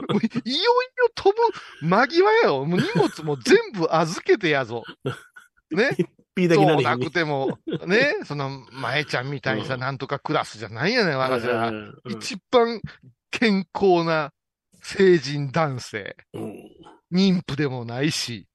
[1.17, 2.65] 飛ぶ間際やよ。
[2.65, 4.85] もう荷物も全部預けてやぞ。
[5.75, 5.97] ね？
[6.37, 9.81] ピーだけそうななくても、ね、その、前ちゃんみたいにさ、うん。
[9.81, 11.71] なんとかクラスじゃないやねん、私は。
[11.71, 11.95] うん。
[12.11, 12.81] 一番
[13.33, 14.31] 健康な
[14.83, 16.17] 成人男性。
[16.33, 16.55] うん。
[17.13, 18.47] 妊婦でもないし、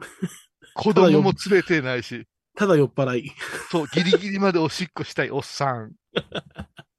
[0.76, 3.32] 子供も連れてないし、ただ酔っ払い。
[3.70, 5.94] そう、ギリギリまでおしっこしたいおっさん。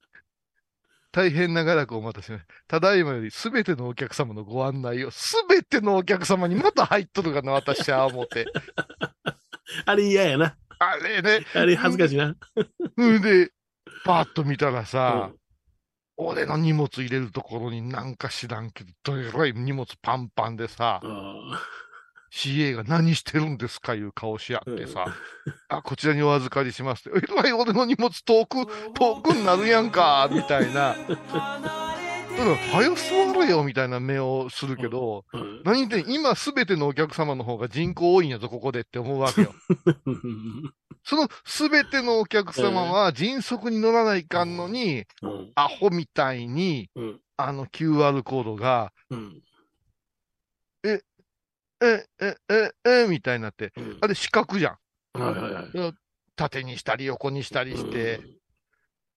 [1.13, 2.55] 大変長らくお待たせしました。
[2.67, 8.47] ただいまよりすべてのお客様のご案内を、すべてのお客様にまた入っとるかな、私は思って。
[9.85, 10.57] あれ嫌やな。
[10.79, 11.47] あれね。
[11.55, 12.35] あれ恥ずかしいな。
[12.97, 13.53] うんで、
[14.05, 15.37] パッと見たらうさん、
[16.17, 21.61] 俺の荷物入れるところになんか知らんけど、どれぐらい荷物パンパンでさ、あ
[22.33, 25.05] CA が何してるんですかいう顔しやってさ、
[25.69, 27.11] あ、こちらにお預かりします。
[27.11, 30.95] って、えらい俺の荷物遠く、遠くになるやんか、みたいな。
[30.95, 35.63] だから、早座れよ、みたいな目をするけど、あうん。
[35.63, 39.53] 何言ってん今すべてのお客様の方が人口多いんやぞ、ここでって思うわけよ。
[41.05, 45.53] そのすべてのお客様は迅速に乗らないかんのに、うん。
[45.55, 47.21] アホみたいに、うん。
[47.37, 49.43] あの QR コードが、うん
[51.83, 55.21] え、え、え、え、みたいになって、うんあれ四角じゃん。
[55.21, 55.95] はいはいはい。
[56.37, 58.21] 縦にしたり横にしたりして、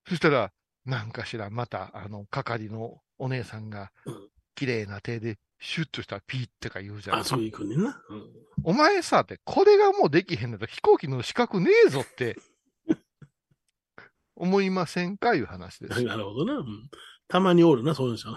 [0.08, 0.52] そしたら、
[0.86, 7.20] なんかしら、また、あの、係のお姉さんがうん、綺麗な手で、シュッとしたらピーってか言うじゃん。
[7.20, 8.02] あ、そういくねんな。
[8.10, 8.26] うん
[8.64, 12.36] お前さ、って、これがもうできへんのと飛行機の資格ねえぞって、
[14.36, 16.04] 思いませんかいう話です。
[16.04, 16.54] なるほどな。
[16.56, 16.90] うん
[17.28, 18.36] たまにおるな、そういう人。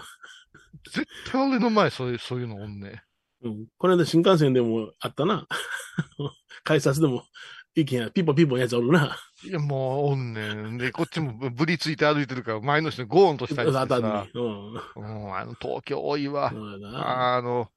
[0.91, 3.03] 絶対俺の前そういう、そういうのおんね。
[3.41, 5.47] うんこの間新幹線でもあったな。
[6.63, 7.23] 改札でも、
[7.75, 9.17] いけんピポピポやつおるな。
[9.43, 10.77] いや、もうおんねん。
[10.77, 14.03] で、こっちもぶぶりついて歩いてるから、前の人にゴーンとしたりしてさに。。
[14.33, 14.73] うん。
[14.73, 16.51] うん、あの、東京多いわ。
[16.51, 17.69] あの、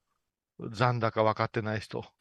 [0.72, 2.04] 残高分かってない人。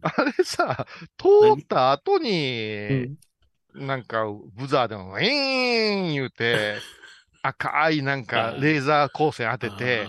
[0.00, 1.26] あれさ、通
[1.60, 3.16] った後に、
[3.74, 6.76] なんか、ブザーでも、ウィーン言うて、
[7.48, 10.06] 赤いなんか、レーザー光線当てて、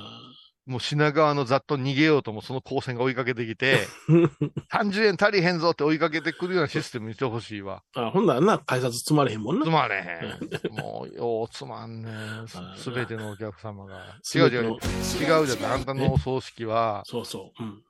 [0.69, 3.88] もう品川のざっと逃げようともその光線が追いかけてきて、
[4.71, 7.82] 30円足りへんぞって追いかけてくるようなシステムにしてほしいわ。
[7.95, 9.65] あ、ほんならな、改札積まれへんもんな。
[9.65, 10.78] つまれへん。
[10.78, 12.78] もう、ようつまんねえ。
[12.78, 13.95] すべてのお客様が。
[14.36, 14.73] 違う違う。
[14.73, 15.73] 違うじゃん。
[15.73, 17.63] あんたのお葬式は、そうそう。
[17.63, 17.84] うん。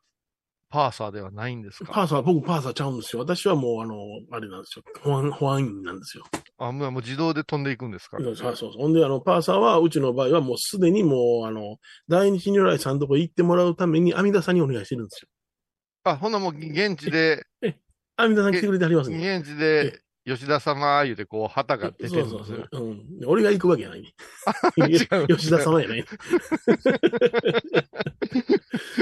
[0.70, 1.92] パーサーではないんですか？
[1.92, 3.22] パーサー、僕パーサーちゃうんですよ。
[3.22, 3.96] 私はもう、あの、
[4.32, 4.86] あれなんですよ。
[5.02, 6.24] 保安、保安員なんですよ。
[6.60, 8.18] あ、もう自動で飛んでいくんですか？
[8.22, 8.72] そうそうそう。
[8.74, 11.78] ほんで、あの、パーサーは、うちの場合はもうすでにもう、あの、
[12.08, 15.28] 大日如来さんのとこ行ってもらうために、阿弥陀さんにお願いしてるんですよ。
[16.04, 17.46] あ、ほんなもう現地で、
[18.18, 19.38] 阿弥陀さん来てくれてありますね。
[19.38, 20.02] 現地で、
[20.36, 22.68] 吉田様言うてこう、旗が出てそうそうるんですよ。
[22.72, 22.84] そう。
[22.84, 23.02] うん。
[23.26, 24.14] 俺が行くわけやない ね。
[25.28, 26.06] 吉田様やない。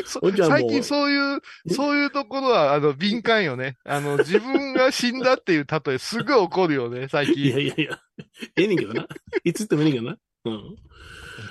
[0.05, 3.77] そほんじゃもう最近そういう、そういうところは、あの、敏感よね。
[3.83, 7.45] あの、自分が死んだっていう例え、すぐ怒るよね、最近。
[7.45, 7.99] いやいやいや。
[8.55, 9.07] ええねんけどな。
[9.43, 10.17] いつ行ってもええねんけどな。
[10.45, 10.53] うん。
[10.53, 10.77] い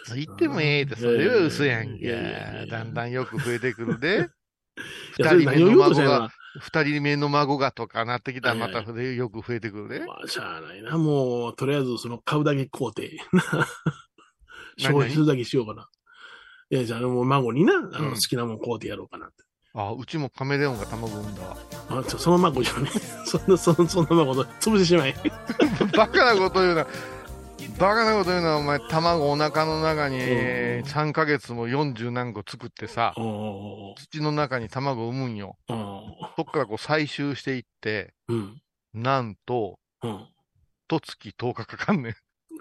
[0.05, 2.07] つ言ってもええって、それは嘘やんけ。
[2.07, 4.29] やだんだんよく増えてくるで。
[5.19, 5.85] いや、それ何を
[6.61, 10.07] 二人目の孫がとかなってきたらまたよく増えてくるね。
[10.07, 10.97] まあ、しゃあないな。
[10.99, 13.19] もう、とりあえず、その、買うだけ買うて、
[14.79, 15.88] 消費するだけしようかな。
[16.71, 19.45] いや、じゃあ、もう孫にな、あの、うん好きなもん買うてやろうかなって。
[19.75, 21.57] あ、うちもカメレオンが卵産んだわ。
[21.90, 22.88] あちょその孫じゃね。
[23.27, 25.14] そんな、その、そんな孫と潰してしまえ。
[25.95, 26.87] バカなこと言うな。
[27.79, 35.57] バカなこと言うな、お前、卵お腹の中に3ヶ月も40何個作ってさ、土の中に卵を産むんよ。
[35.69, 38.62] そっからこう採集していって、うん。
[38.95, 40.27] なんと、うん。
[40.88, 42.14] と月10日かかんねん。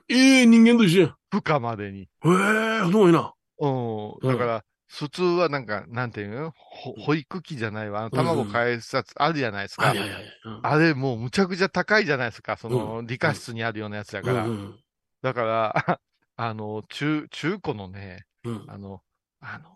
[0.09, 1.15] ええ人間と一緒やん。
[1.31, 2.01] 孵化までに。
[2.01, 3.33] へえすごいな。
[3.59, 4.27] うん。
[4.27, 6.51] だから、普通はなんか、なんていうの？
[6.55, 8.01] ほ保育器じゃないわ。
[8.01, 9.93] あの卵返すやつあるじゃないですか。
[10.63, 12.57] あれもうむちゃくちゃ高いじゃないですか。
[12.57, 14.45] その、理科室にあるようなやつだから。
[14.45, 14.79] うんうん
[15.25, 15.73] だから、
[16.37, 19.01] あの、中、中古のね、うんあの、
[19.39, 19.75] あの、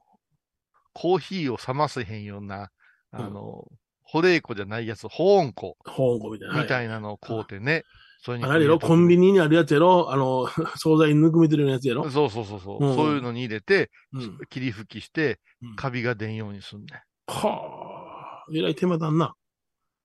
[0.94, 2.70] コーヒーを冷ませへんような、
[3.10, 3.66] あの、
[4.04, 6.62] 保冷庫じゃないやつ、保温庫香港みたいな。
[6.62, 7.84] みたいいなのを買うてね。
[8.22, 10.12] それにあれコンビニにあるやつやろ？
[10.12, 10.46] あの、
[10.78, 12.08] 惣菜にぬくめてるやつやろ？
[12.12, 14.38] そうそうそうそう、うんそういうのに入れて、うん。
[14.52, 17.32] 霧吹きしてうん、カビが出んようにすんねん。
[17.32, 18.46] はあ。
[18.54, 19.34] えらい手間だんな。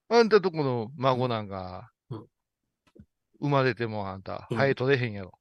[0.08, 1.93] あんたとこの孫なんか、うん
[3.40, 5.32] 生まれてもあんた、うんハエ取れへんやろ。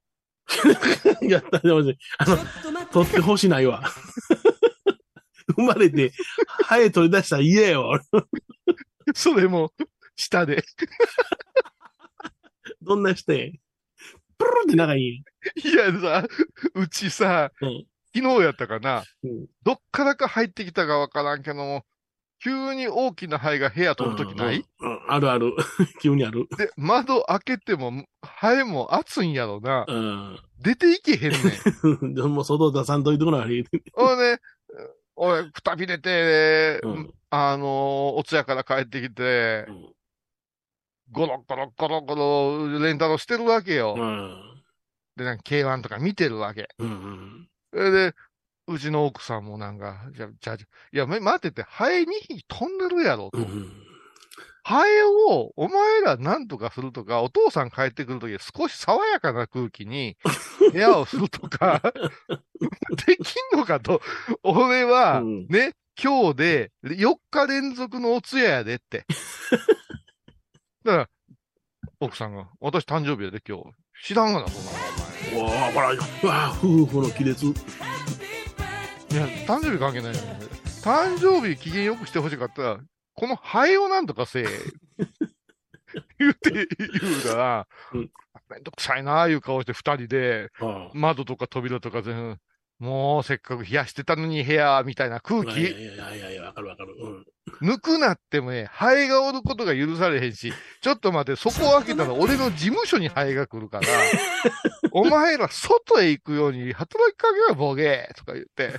[1.22, 2.38] やった、でもね、あの、
[2.88, 3.84] 取ってほしないわ。
[5.56, 6.12] 生まれて、
[6.66, 8.00] ハエ取り出したら嫌やわ。
[8.12, 8.24] 俺
[9.16, 9.74] それも、
[10.16, 10.64] 下で。
[12.82, 13.60] どんなして。
[14.38, 15.24] プルルって仲いい。
[15.64, 16.26] いやさ、
[16.76, 17.86] うちさ、うん。
[18.16, 21.84] 昨日やったかな、うんどっからか入ってきたかわからんけども、
[22.44, 25.54] 急に大きなハエが部屋飛ぶときない、うんうんあるある。
[26.02, 26.48] 急にある。
[26.58, 29.86] で、窓開けても、ハエも暑いんやろな。
[29.88, 30.40] うん。
[30.60, 31.38] 出ていけへんね
[32.08, 32.14] ん。
[32.16, 33.64] でも外出さんといてこなあれ。
[33.94, 34.40] おいね、
[35.16, 37.70] おい、くたびれて、うんあのー
[38.20, 39.94] お通夜から帰ってきて、うん
[41.12, 43.94] ゴロゴロゴロゴロ、レンタルしてるわけよ。
[43.96, 44.64] うん。
[45.16, 46.68] で、なんか K1 とか見てるわけ。
[46.80, 47.92] うんうん。
[47.92, 48.16] で、
[48.67, 50.58] うちの奥さんもなんか、じゃ、じゃ、い
[50.91, 53.39] や、め待ってて、ハエ2匹飛んでるやろと。
[53.39, 53.71] うん。
[54.63, 60.15] ハエを、お前ら何とかするとか、お父さん帰ってくるとき少し爽やかな空気に
[60.71, 61.82] 部屋をするとか、
[63.06, 64.02] できんのかと。
[64.43, 69.06] 俺は、うんね、今日で4日連続のお通夜やでって。
[70.86, 71.10] だから、
[71.99, 73.65] 奥さんが、私誕生日やで今日。
[74.02, 75.58] 知らんがな、そんなのお前。
[75.58, 77.54] うわあ、ほら、うわあ、夫婦の亀裂。
[79.13, 80.39] いや、誕生日関係ないよね。
[80.82, 82.80] 誕生日機嫌よくしてほしかったら、
[83.13, 84.45] このハエをなんとかせえ。
[86.17, 86.65] 言って、言
[87.19, 88.12] うから、うん
[88.49, 92.38] めんどくさいなあいう顔して二人で、あ窓とか扉とか全部、
[92.84, 95.43] もうせっかく冷やしてたのに部屋みたいな空あ。
[95.43, 96.93] いやい気、やいやいやいや、わかるわかる。
[97.00, 97.69] うん。
[97.69, 103.88] 抜くなってもね、ハエがおることが許されへんし、ちょっと待って、そこを開けたら俺の事務所にハエが来るから、
[104.91, 108.78] お前ら外へ行くように働きかけろ、ボケとか言って、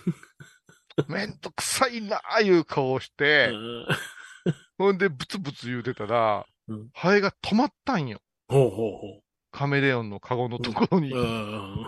[1.08, 3.54] めんどくさいなあいう顔をして、
[4.76, 8.20] ほんでブツブツ言うてたら、うんハエが止まったんよ。
[8.48, 11.10] ほうほうほカメレオンのカゴのところに。
[11.10, 11.16] う。
[11.16, 11.86] うん。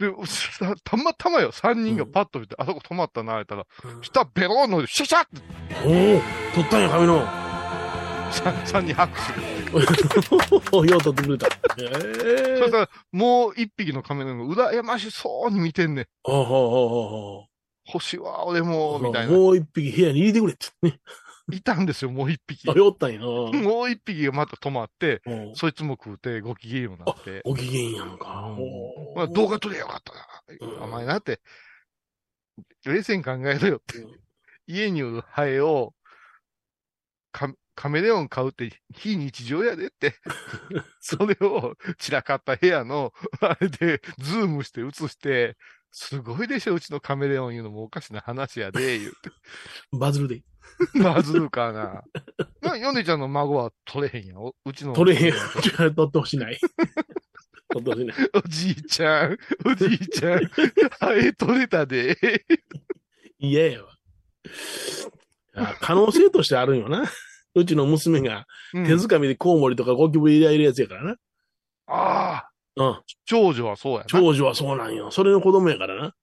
[0.00, 5.42] で、さたまたまよ、三人がパッと見て、あそこ止まったな、言ったら、うん下ベローンのシャシャッて
[5.84, 6.22] おお、
[6.54, 7.22] 取ったんや、髪の。
[8.32, 9.50] 三三人拍手。
[9.72, 11.48] よう取ってくれた。
[11.78, 16.06] えそえしたら、もう一匹のカメレオンが羨ましそうに見てんねん。
[16.22, 17.46] ほうほうほうほ
[17.92, 19.02] 欲しいわ、俺も、う。
[19.02, 19.32] みたいな。
[19.32, 20.68] もう一匹部屋に入れてくれって。
[20.82, 20.98] ね。
[21.52, 22.74] いたんですよ、もう一匹あ、。
[22.74, 23.26] よったんやな。
[23.26, 27.40] もう一匹がまた止まって、うんそいつも食うて、ご機嫌ようになって。
[27.44, 28.56] お機嫌やんか。
[29.14, 30.12] まあ、動画撮れよかった
[30.64, 30.84] うんな。
[30.84, 31.40] 甘いなって。
[32.84, 34.04] 冷静に考えろよって。
[34.66, 35.94] 家におるハエを、
[37.32, 40.14] カカメレオン買うって非日常やでって。
[41.00, 45.56] それを散らかった部屋の、あれで、ズームして映して、
[45.92, 49.30] すごいでしょ、うちのカメレオン言うのもおかしな話やで、言うて。
[49.98, 50.42] バズるで。
[51.02, 52.02] バズるかな。
[52.62, 54.38] な、ヨネちゃんの孫は取れへんやん。
[54.38, 54.92] おうちの。
[54.92, 55.32] 取れへん。
[55.94, 56.58] 取ってほしない。
[57.72, 58.16] 取ってほしない。
[58.34, 60.44] おじいちゃん、おじいちゃん、
[60.98, 62.16] ハエ取れたで。
[63.38, 63.88] 嫌やわ。
[65.54, 67.10] あ可能性としてあるんよな。
[67.54, 71.16] うちの娘がうん手づかみでコウモリとかゴキブリ入れるやつやからな。
[71.86, 73.00] ああ、うん。
[73.24, 74.04] 長女はそうやな。
[74.06, 75.10] 長女はそうなんよ。
[75.10, 76.14] それの子供やからな。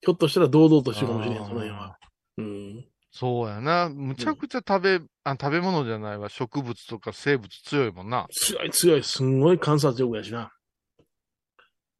[0.00, 1.98] ひょっとしたら堂々としてるかもしれん、その辺は。
[2.38, 2.84] うん。
[3.18, 3.88] そうやな。
[3.88, 6.28] むちゃくちゃ食べ、あ、食べ物じゃないわ。
[6.28, 8.26] 植物とか生物強いもんな。
[8.30, 10.52] 強い強い、すんごい観察力やしな。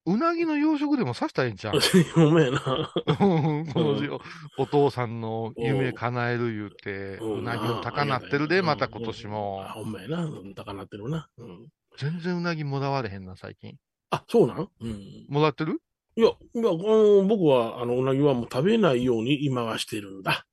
[0.04, 1.80] うなぎの養殖でもさしたらいいんちゃう？
[2.14, 2.92] ほんまやな。
[3.06, 4.20] うんこの
[4.58, 9.72] おお父さんの夢叶える言うて、うんうなぎの高なってるで、うんまた今年もあ。
[9.72, 10.24] ほんまやな。
[10.24, 11.28] うん高なってるな。
[11.38, 11.66] うん。
[11.96, 13.74] 全然うなぎもらわれへんな、最近。
[14.10, 14.68] あ、そうなん？
[14.80, 15.26] うん。
[15.28, 15.80] もらってる？
[16.14, 20.46] いや、いや、あの、僕は、あの、うなぎはもう食べないように今はしてるんだ。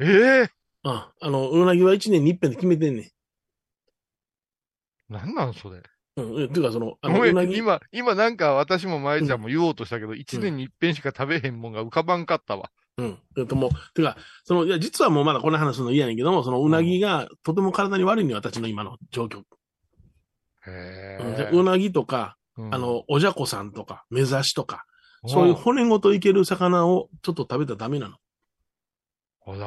[0.00, 0.50] ええ
[0.84, 3.12] あ、あの、うなぎは一年に一遍で決めてんね
[5.08, 5.78] なんなんそれ。
[5.78, 5.82] ん。
[6.16, 6.42] うん。
[6.42, 12.70] えていうか、その、あの、うんなぎ、今、今なんか私もまゆちゃんも言おうとしたけど、一、年に一遍しか食べへんもんが浮かばんかったわ。
[12.98, 13.18] うん。
[13.38, 19.42] えっともう、てか、その、いや、実はもうまだこの話するの嫌やねんけども、そのうなぎがとても体に悪いのよ、私の今の状況。
[20.66, 21.18] へ
[21.52, 21.60] うん。
[21.60, 24.84] うなぎとか、うんあ、の、おじゃこさんとか、目指しとか、
[25.26, 28.16] そういう骨ごといける魚をちょっと食べたらダメなの。
[29.44, 29.58] ほら、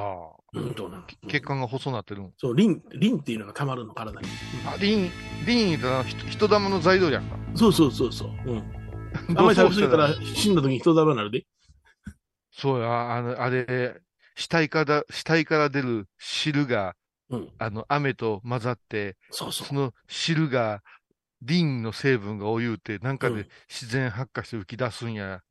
[0.53, 2.31] うん、なの血管が細なってるん。
[2.37, 4.27] そう、リン、リンっていうのが溜まるの、体に。
[4.65, 5.11] あ、リン、
[5.45, 7.37] リン人人玉の材料やんか。
[7.55, 8.51] そうそうそうそう。
[8.51, 8.63] うん。
[9.37, 11.45] あんまり食べ過ぎたら死んだ時に人玉になるで。
[12.51, 14.01] そうや、あの、あれ、
[14.35, 16.95] 死体から、死体から出る汁が、
[17.29, 17.51] うん。
[17.57, 19.73] あの、雨と混ざって、そうそうそ。
[19.73, 20.81] の汁が、
[21.41, 25.41] リンの成分がお湯って、なんかうんで自然発火して浮き出すんや。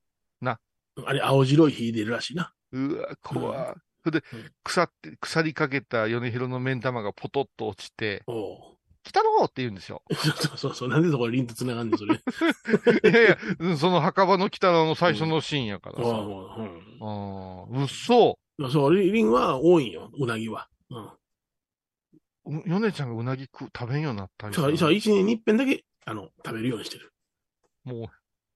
[1.03, 2.53] あれ、青白い火出るらしいな。
[2.73, 3.75] うわ、怖い。
[4.05, 10.03] それでうん、腐って、腐りかけた米広の目ん玉がポトッと落ちて、おう来たろーって言うんですよ。
[10.15, 10.89] そうそうそう。
[10.89, 12.15] なんでそこリンと繋がんねん、それ。
[13.11, 16.17] いやいや、うんその墓場の北野の最初のシーンやからああさ。
[16.23, 18.39] もうん、うっそ。
[18.59, 18.71] うん。
[18.71, 20.69] そう、リリンは多いんよ、うなぎは。
[20.91, 21.05] うん。
[22.47, 27.13] う米ちゃんがうなぎ食う食べんようになったんだから、そう一年に一遍だけ、あの、食べるようにしてる。
[27.85, 28.07] もう、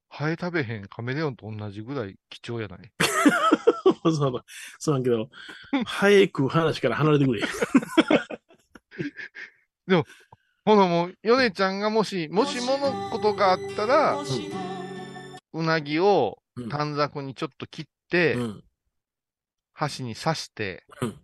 [0.08, 2.92] ハエ食べへんカメレオンと同じぐらい貴重やない。
[4.12, 4.44] そうそう。
[4.78, 5.28] そうなんけど、
[5.84, 7.42] ハエ食う話から離れてくれ。
[10.64, 14.22] ほなもう、米ちゃんがもし、もしものことがあったら、
[15.52, 18.64] うなぎをうん短冊にちょっと切って、うん。
[19.72, 21.20] 箸に刺して、うん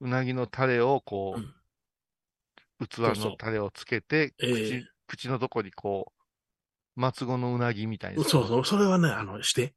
[0.00, 1.54] うなぎのタレをこう、うん
[2.86, 6.12] 器そうそうのタレをつけて、ええ口口のとこにこ
[6.96, 8.24] う、松子のうなぎみたいに。
[8.24, 8.64] そうそう。
[8.64, 9.74] それはね、あの、して。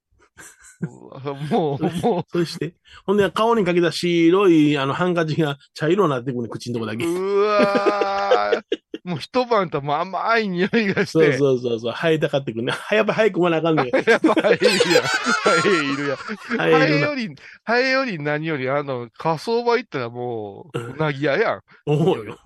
[1.49, 2.75] もう、もそれして。
[3.05, 7.05] ほんで、顔にかけた白い、あの、ハンカチが茶色になってくるね、口のとこだう、け。
[7.05, 8.61] うわー
[9.03, 11.37] もう一晩ともう甘い匂いがしそうて。
[11.37, 11.91] そうそうそう。
[11.93, 12.73] ハエたかってくるね。
[12.73, 13.85] はやっぱ早く食わなあかんねん。
[13.85, 15.03] やっぱハエいるやん。
[15.03, 16.17] ハエいるやん。
[16.17, 17.15] ハハエいよ。
[17.15, 21.61] り、ハエより何より、あの、火葬場行ったらもう、うなぎ屋やん。
[21.85, 22.37] 思うよ。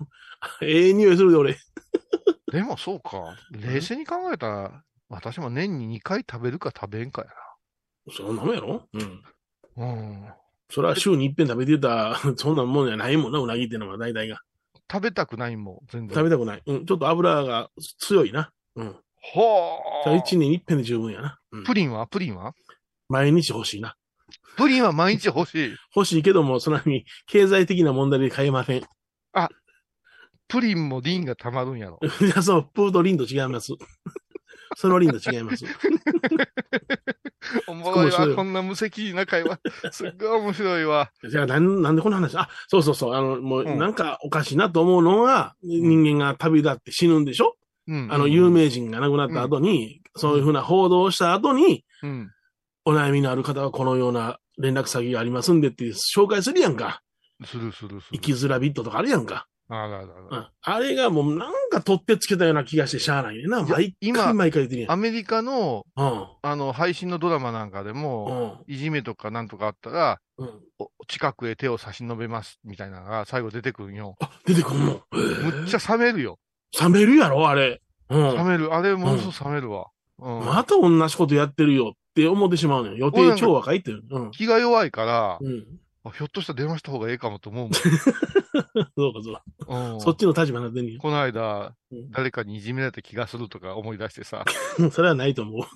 [0.60, 1.56] ええ匂いするで、俺。
[2.52, 3.36] でもそうか。
[3.50, 7.28] 冷静に考えたら、私も年に2回食べるか食べんかや
[8.10, 8.88] そんなもんやろ？
[8.92, 9.22] うん。
[9.76, 9.86] な。
[9.86, 10.28] うん。
[10.70, 14.40] それは週に一遍食べてたら、 そんなもんじゃないもんな、うなぎってのは大体が。
[14.90, 16.16] 食べたくないもん、全然。
[16.16, 16.62] 食べたくない。
[16.66, 16.86] うん。
[16.86, 18.50] ちょっと油が強いな。
[18.76, 18.96] うん。
[19.20, 20.18] ほー。
[20.18, 21.38] 一年に一遍で十分やな。
[21.52, 21.64] うん。
[21.64, 22.06] プリンは？
[22.06, 22.54] プリンは？
[23.08, 23.96] 毎日欲しいな。
[24.56, 25.76] プリンは毎日欲しい。
[25.94, 28.82] 欲しいけども、そんなに経済的な問題で買えません。
[28.82, 28.84] い
[30.48, 31.98] プリンもリンが溜まるんやろ。
[32.34, 33.72] や、そう、プーとリンと違います。
[34.76, 35.64] そのリンと違います。
[37.66, 39.58] おもろいわ、こんな無責な会話。
[39.92, 41.10] すっごい面白いわ。
[41.28, 42.36] じゃあ、なん、なんでこの話？
[42.36, 43.14] あ、そうそうそう。
[43.14, 47.56] あの、もう、うんなんかおかしいなと思うのが、人間が旅立って死ぬんでしょ、
[47.88, 48.08] うん。
[48.10, 52.30] あの、有名人が亡くなった後に、そういうふうな報道をした後に、うん。
[52.84, 55.84] お悩みのある方はこのような連絡先がありますんでって
[56.16, 57.02] 紹介するやんか。
[57.44, 58.18] するするする。
[58.18, 59.46] 生きづらビットとかあるやんか。
[59.68, 60.38] あららうら。
[60.38, 63.62] んあれがもうなんか取ってつけたような気がしてしゃあないねんな。
[63.64, 64.92] 毎今回毎回言ってるやん。
[64.92, 66.26] アメリカの、うん。
[66.42, 68.74] あの、配信のドラマなんかでも、うん。
[68.74, 70.60] いじめとかなんとかあったら、うん。
[70.78, 74.16] お近くへ手を差し伸べます、みたいなのが最後出てくるんよ。
[74.20, 75.00] あ、出てくんの？
[75.12, 76.38] むっちゃ冷めるよ。
[76.80, 77.80] 冷めるやろ、あれ。
[78.10, 78.36] うん。
[78.36, 78.74] 冷める。
[78.74, 79.86] あれ、ものすごく冷めるわ。
[80.18, 80.44] うん。
[80.44, 82.96] また同じことやってるよって思ってしまうねん。
[82.96, 83.92] 予定超若いって。
[83.92, 84.30] うん。
[84.32, 85.64] 気が弱いから、うん。
[86.04, 89.44] あひょっとしたら電話した方がええかもと思う そうか、そうか。
[89.66, 89.94] もん。
[89.94, 94.44] うんそっちの立場になってんねこの間、うん誰かにいじめられた気がするとか思い出してさ。
[94.80, 94.90] ん。
[94.90, 95.66] それはないと思う。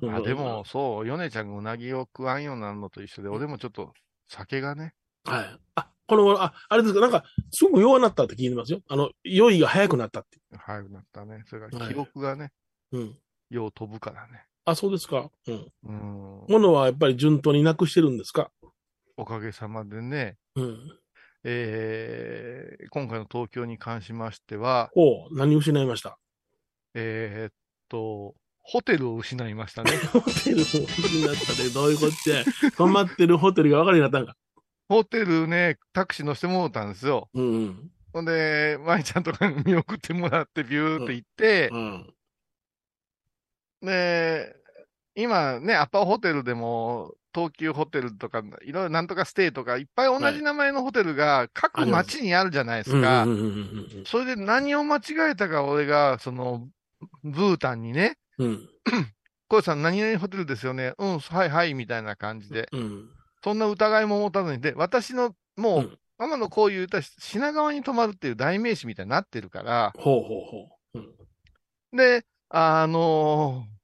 [0.00, 3.92] うん あでも、そう、ヨネちゃんがうなぎを食わんようになるのと一緒で、俺もちょっと
[4.28, 4.94] 酒がね、
[5.24, 5.60] はい。
[5.74, 8.80] あ、この頃、あ、あれですか、なんか、すごく弱なったって聞いてますよ。
[8.88, 10.38] あの、酔いが早くなったって。
[10.56, 11.42] 早くなったね。
[11.46, 12.52] それかはいら記憶がね、
[12.92, 13.18] うん。
[13.50, 14.44] よう飛ぶからね。
[14.66, 15.30] あ、そうですか。
[15.46, 15.72] うん。
[15.84, 16.44] うん。
[16.48, 18.50] ものはやっぱり順当になくしてるんですか？
[19.16, 20.78] おかげさまでね、うん。
[21.44, 26.18] えー今回の東京に関しましては、おう、何失いました？
[26.94, 27.54] えーっ
[27.88, 29.92] と、ホテルを失いましたね。
[30.12, 30.62] ホテルに
[31.24, 32.42] なったで、どういうこっちゃ。
[32.76, 34.36] 泊まってるホテルが分かるようになったんか。
[34.88, 37.28] ホテルね、タクシー乗せてもらったんですよ。
[37.34, 37.90] うんうん。
[38.12, 42.14] ほんで、舞ちゃんとかに見送ってもらってビューって行って、うん。
[43.82, 44.54] で、
[45.14, 53.26] 今ね、アッパーホテルでも、東急ホテルとか、いろいろなんとかステイとか、いっぱい同じ名前のホテルが各町にあるじゃないですか。
[54.06, 56.68] それで何を間違えたか、俺が、その、
[57.22, 58.68] ブータンにね、うん。
[59.48, 60.94] 小さん何々ホテルですよね。
[60.98, 62.68] うん、はいはい、みたいな感じで。
[62.72, 63.08] うん。
[63.44, 64.60] そんな疑いも持たずに。
[64.60, 70.98] で、私の、もう、うんママのこう言った品川に泊まるっていう代名詞みたいになってるから、ほうほうほう。
[70.98, 71.96] うん。
[71.96, 73.76] で、あのー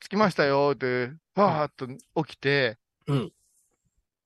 [0.00, 1.88] 着きましたよって、パーっと
[2.24, 2.76] 起きて、
[3.06, 3.32] うん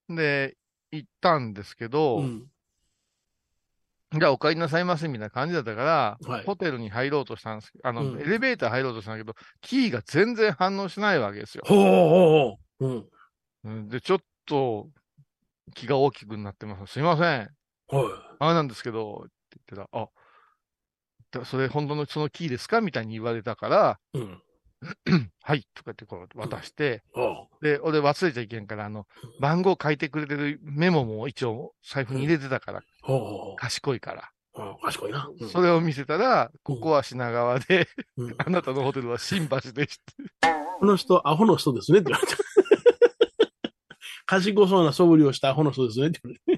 [0.08, 0.56] で、
[0.90, 2.50] 行ったんですけど、うん。
[4.12, 11.62] じゃあお帰りなさいませみたいな感じだったから、はいホテルに入ろうとしたんですあの、うんエレベーター入ろうとしたんだけど、キーが全然反応しないわけですよ。
[11.66, 12.86] ほうほうほう。
[12.86, 13.08] うん。
[13.64, 14.88] うんで、ちょっと
[15.74, 16.94] 気が大きくなってます。
[16.94, 17.24] すいません。
[17.24, 17.50] はい。
[18.40, 19.98] あれなんですけど、って言ってた。
[19.98, 20.10] あ、だ
[21.44, 22.80] それ本当のそのキーですか？
[22.80, 24.42] みたいに言われたから、うん。
[25.42, 29.06] はい、とかってこう渡して、あで、俺忘れちゃいけんから、あの、
[29.40, 34.30] 番号書いてくれてるメモも一応財布に入れてたから、ほうほうほ賢いから。
[34.54, 34.62] う。
[34.62, 34.76] うん。
[34.80, 35.28] 賢いな。
[35.40, 40.00] うんそれを見せたら、ここは品川で、うんあなたのホテルは新橋でし
[40.40, 40.48] た。
[40.78, 42.36] この人、アホの人ですねって言われた。
[44.26, 46.56] 賢そうな素振りをしたアホの人ですねって言われ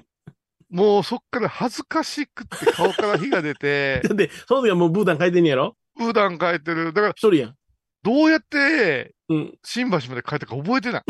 [0.71, 5.75] もうそっから恥ずかしくって顔から火が出て、 で、その時はもうブータン書いてんねやろ？
[5.97, 6.93] 普段書いてる。
[6.93, 7.55] だから、一人やん。
[8.03, 9.59] どうやってうん。
[9.63, 11.03] 新橋まで帰ったか覚えてない。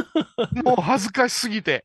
[0.64, 1.84] もう恥ずかしすぎて。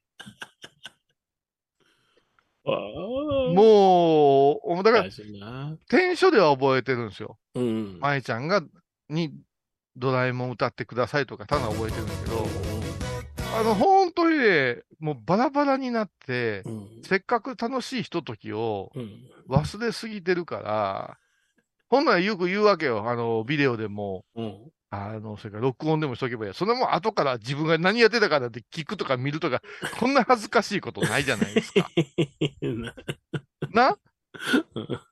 [2.65, 3.53] ああ。
[3.53, 5.74] もう、だから、大事な。
[5.88, 7.38] 転書では覚えてるんですよ。
[7.55, 7.99] うん。
[7.99, 8.63] 舞ちゃんが、
[9.09, 9.34] に、
[9.95, 12.68] ドラえもん歌ってくださいとか、ただ覚えてるんだけど、
[13.56, 16.88] あの、本当にね、もうバラバラになって、うん。
[17.04, 19.10] せっかく楽しいひとときをうん。
[19.50, 21.18] 忘れすぎてるから、
[21.89, 23.10] ほんならよく言うわけよ。
[23.10, 24.72] あの、ビデオでも、うん。
[24.91, 26.54] あの、それから録音でもしとけばいいや。
[26.54, 29.62] それも後から自分が何やってたかって聞くとか見るとか、
[30.00, 31.89] こんな恥ずかしいことないじゃないですか。
[33.72, 33.97] な？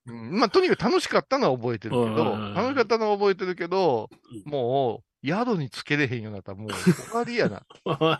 [0.05, 4.09] うん、まあ、とにかく楽しかったのは覚えてるけど、うん楽しかったのは覚えてるけど
[4.45, 7.63] う、もう、宿につけれへんようになったらもう終わりやな。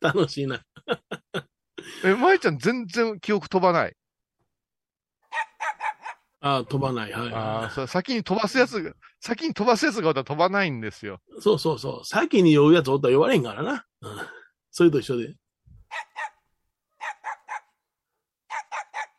[0.00, 0.60] 楽しいな。
[2.04, 3.96] え、舞ちゃん全然記憶飛ばない？
[6.40, 7.12] ああ、飛ばない。
[7.12, 7.34] はい。
[7.34, 11.20] ああ、それ先に飛ばすやつが、先に飛ばすやつがおったら飛ばないんですよ。
[11.40, 12.04] そうそうそう。
[12.04, 13.84] 先に酔うやつおったら酔われんからな。
[14.02, 14.18] うん。
[14.70, 15.34] それと一緒で。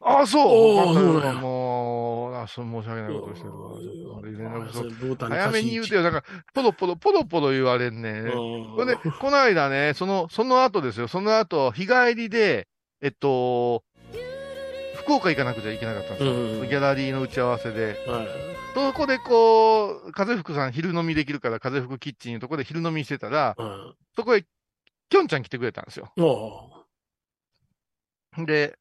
[0.10, 5.30] ああ、そうそうもう、あそう申し訳ないことしてるわ。
[5.30, 6.02] 早めに言うてよ。
[6.02, 8.10] なんか、ポロポロ、ポロポロ言われんね。
[8.10, 11.08] うんで、この間ね、その、その後ですよ。
[11.08, 12.68] その後、日帰りで、
[13.02, 13.84] えっと、
[14.96, 16.32] 福岡行かなくちゃいけなかったんですよ。
[16.32, 18.04] うんギャラリーの打ち合わせで。
[18.08, 18.28] はい。
[18.74, 23.96] そこでこう、風福さん昼飲みできるから、風福キッチンのとこで昼飲みしてたら、うん。
[24.16, 24.44] そこへ、
[25.10, 26.12] きょんちゃん来てくれたんですよ。
[28.46, 28.79] で、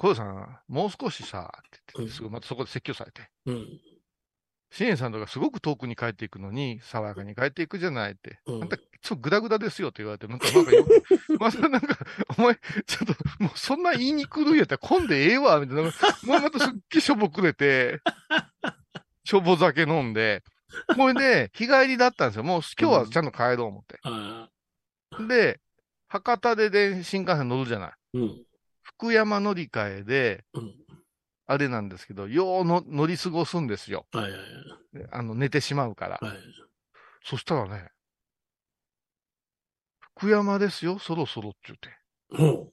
[0.00, 3.28] 小夜さん、もう少しさ、って言って、うんすぐまたそこで説教されて。
[3.44, 3.80] うん。
[4.70, 8.40] 支援さんとかすごく遠くに帰っていくのに、爽やかに帰っていくじゃないって。
[8.46, 10.72] うんあんた、ちょっとグダグダですよって言われて、なんか、なんか
[11.38, 11.98] またなんか、
[12.38, 15.92] お前、ちょっと、もうそんな言いに来るんやったら混んでええわ、みたいな。
[16.24, 18.00] お前またすっげえしょぼくれて、
[19.24, 20.42] しょぼ酒飲んで、
[20.96, 22.42] これで、日帰りだったんですよ。
[22.42, 23.98] もう今日はちゃんと帰ろう思って。
[24.04, 24.48] あ
[25.28, 25.60] で、
[26.08, 27.92] 博多でで新幹線乗るじゃない。
[28.14, 28.46] うん。
[29.00, 30.74] 福山乗り換えで、うん。
[31.46, 34.06] あれなんですけど、ようの乗り過ごすんですよ。
[34.12, 34.40] はいはい
[34.92, 36.18] であの、寝てしまうから。
[36.20, 36.28] はい。
[36.28, 36.38] はい。
[37.24, 37.88] そしたらね、
[40.16, 41.88] 福山ですよ、そろそろって言って。
[42.36, 42.72] ほ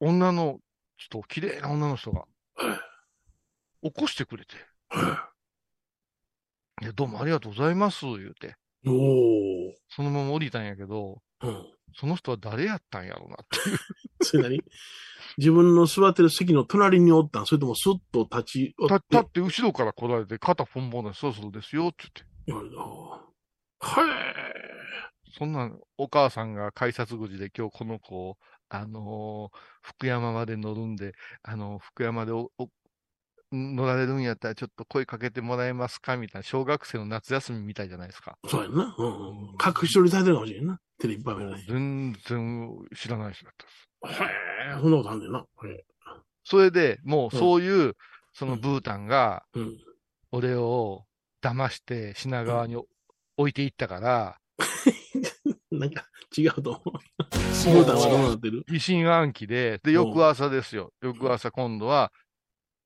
[0.00, 0.58] 女の
[0.96, 2.24] 人、綺麗な女の人が、
[2.62, 2.66] う。
[2.66, 2.76] は
[3.82, 3.90] い。
[3.90, 4.54] 起こしてくれて。
[4.88, 5.30] は
[6.80, 8.56] いや、どうもありがとうございます、言うて。
[8.84, 11.79] そのまま降りたんやけど、うん。
[11.94, 13.78] その人は誰やったんやろうなっていう。
[14.22, 14.62] それ何
[15.38, 19.16] 自分の座ってる席の隣におったんそれともスッと立ち寄たって。
[19.16, 22.08] 立って後ろから来られて、肩ポンポンでそろそろですよ、って
[22.46, 22.74] 言って。
[23.80, 25.34] はい。
[25.38, 28.36] そんなん、お母さんが改札口で今日この子を、
[28.68, 32.68] あのー福山まで乗るんで、あの福山でおお
[33.52, 36.16] 乗られるんやったらちょっと声かけてもらえますか？
[36.16, 38.36] みたいな、小学生の夏休みみたいじゃないですか。
[38.48, 38.94] そうやんな。
[38.96, 39.36] うんうん。
[39.64, 40.78] 隠し撮りされてるかもしれんな。
[40.98, 41.62] テレビ番組で。
[41.68, 44.22] 全然知らない人だったです。
[44.22, 44.26] へ
[44.76, 45.40] え、そんなことあんねんな。
[45.40, 45.84] へ
[46.44, 47.96] それでもうそういう、
[48.32, 49.44] そのブータンが。
[50.32, 51.06] 俺を
[51.42, 52.76] 騙して品川に
[53.36, 54.38] 置いていったから、
[55.72, 56.06] なんか
[56.38, 56.92] 違うと思う。
[56.92, 58.64] ブータンはどうなってる？
[58.68, 60.92] 疑心暗鬼で、で、翌朝ですよ。
[61.02, 62.12] 翌朝今度は、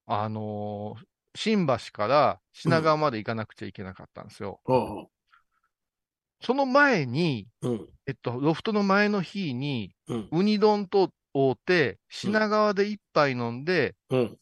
[0.07, 1.05] あのー
[1.37, 4.61] 新橋から品川まで行かなくちゃいけなかったんですよ。
[4.67, 5.07] あ
[6.41, 7.89] その前に、あうん。
[8.07, 10.29] えっと、ロフトの前の日に、うん。
[10.31, 14.39] ウニ丼と会うて、品川で一杯飲んで、うん。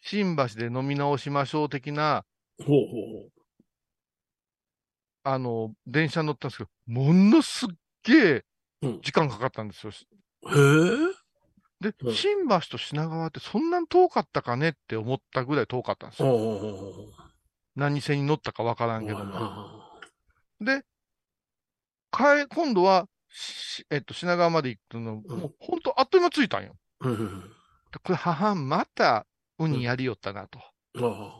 [0.00, 2.24] 新橋で飲み直しましょう的な、
[2.58, 3.42] ほうほう
[5.24, 7.68] あの、電車に乗ったんですけど、ものすっ
[8.02, 8.44] げえ
[8.82, 9.92] うん時間かかったんですよ。
[10.42, 10.54] ほう。
[10.54, 11.11] へえ。
[11.82, 16.28] で、うん新橋と品川ってそんなに遠かったかねって思ったぐらい遠かったんですよ。
[17.74, 19.24] 何線に乗ったかわからんけど。
[19.24, 19.82] も。
[20.60, 20.82] で、
[22.12, 26.76] 帰、今度は、しえっと、品川まで行くの、もう本当あっという間着いたんよ。
[27.00, 27.08] こ
[28.10, 29.26] れ、母、また、
[29.58, 30.60] ウニやりよったなと。
[30.94, 31.04] うん。
[31.06, 31.34] あ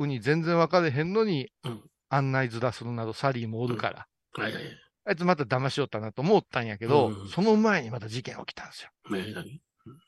[0.00, 4.06] ウニ全然分かれへんのにうん、案内ずらするなど、サリーもおるから。
[4.36, 4.40] あ。
[4.40, 4.62] はいはい。
[5.08, 8.90] あいつまた騙しよったなと思ったんやけど、うんその前にまた事件起きたんですよ。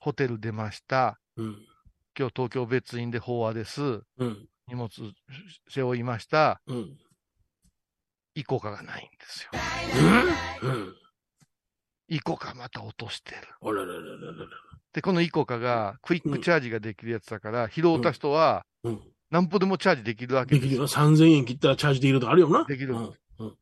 [0.00, 1.20] ホテル出ました。
[1.36, 1.56] うん。
[2.18, 3.82] 今日東京別院で法話です。
[4.18, 4.46] うん。
[4.68, 4.88] 荷物
[5.68, 6.60] 背負いました。
[6.66, 6.98] うん。
[8.34, 9.50] イコカがないんですよ。
[10.62, 10.70] うん。
[10.70, 10.94] うん。
[12.08, 13.38] イコカまた落としてる。
[13.60, 14.46] あらららららら。
[14.92, 19.00] で、このイコカがクイックチャージができるやつだから、拾うた人はうん。
[19.30, 20.68] なんぼでもチャージできるわけですよ。
[20.68, 20.88] できるよ。
[20.88, 22.64] 3000円切ったらチャージできるとかあるよな。
[22.64, 23.14] できるうん。
[23.38, 23.56] うん。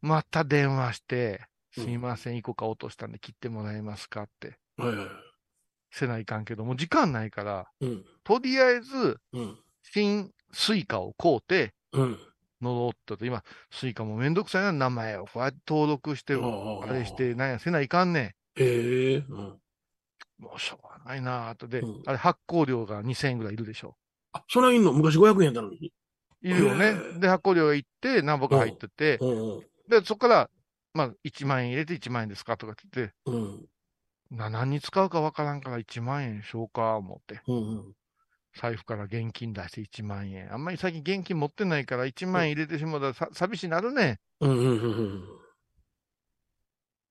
[0.00, 4.58] また電話して、うんすいません、イコカ落としたんで切ってもらえますかって。
[4.76, 5.06] はいはいはい。
[5.90, 8.04] せないかんけど、もう時間ないから、うん。
[8.24, 9.58] とりあえず、うん。
[9.82, 12.18] 新スイカを買うて、うん。
[12.60, 15.24] 乗ろうって言って、今、スイカもめんどくさいな、名前を。
[15.26, 19.16] こうやって登録して、ああれして、なんや、せないかんねええ。
[19.28, 19.38] うん。
[19.38, 19.60] ん。
[20.38, 21.68] もうしょうがないなぁと。
[21.68, 23.96] で、うんあれ発行料が2000円ぐらいいるでしょ。
[24.32, 25.92] あ、それはいいの昔500円やったのに。
[26.42, 27.18] いるよねへー。
[27.18, 29.66] で、発行料がいって、何本か入ってて、うんうん。
[29.88, 30.50] で、そこから、
[30.94, 33.66] まあ、1万円入れて1万円ですかとかって言って、うん。
[34.30, 37.42] な、何に使うかわからんから1万円しようか、思って。
[37.46, 37.58] うんう
[37.90, 37.94] ん。
[38.54, 40.52] 財布から現金出して1万円。
[40.52, 44.18] あんまり最近現金持ってないから1万円入れてしまうたらさ寂しいなるね。
[44.40, 45.24] うんうんうんうん。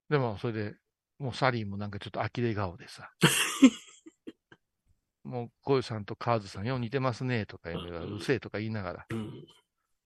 [0.10, 0.76] でも、それで、
[1.18, 3.12] もうサリーもなんかちょっと呆れ顔でさ。
[5.24, 9.06] もう、ゴユさんとカーズさんよう似てますね、とか言いながら、うんうるせえとか言いながら。
[9.10, 9.48] うん。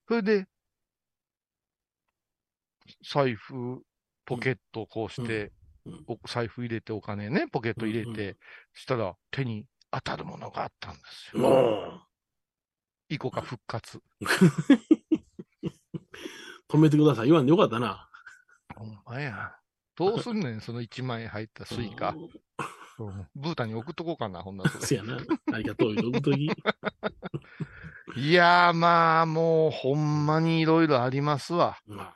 [0.08, 0.48] それで、
[3.10, 3.84] 財布、
[4.26, 5.63] ポケットをこうして、うん
[6.08, 8.38] お財布入れてお金ね、ポケット入れうんうて、
[8.74, 11.00] したら手に当たるものがあったんで
[11.32, 11.42] すよ。
[11.42, 12.02] も
[13.10, 13.98] イコカ復活。
[13.98, 14.02] う、
[16.70, 17.28] 止めてください。
[17.28, 18.10] 言わんでよかったな。
[18.76, 19.56] ほんまや。
[19.96, 22.16] どうすんねん、その1万円入ったスイカ。
[23.36, 25.18] ブータンに送っとこうかな、ほんならそやな。
[25.52, 25.94] ありがとう。
[28.16, 31.80] いやー、まあ、もう、ほんまにいろいろありますわ。
[31.88, 32.14] ま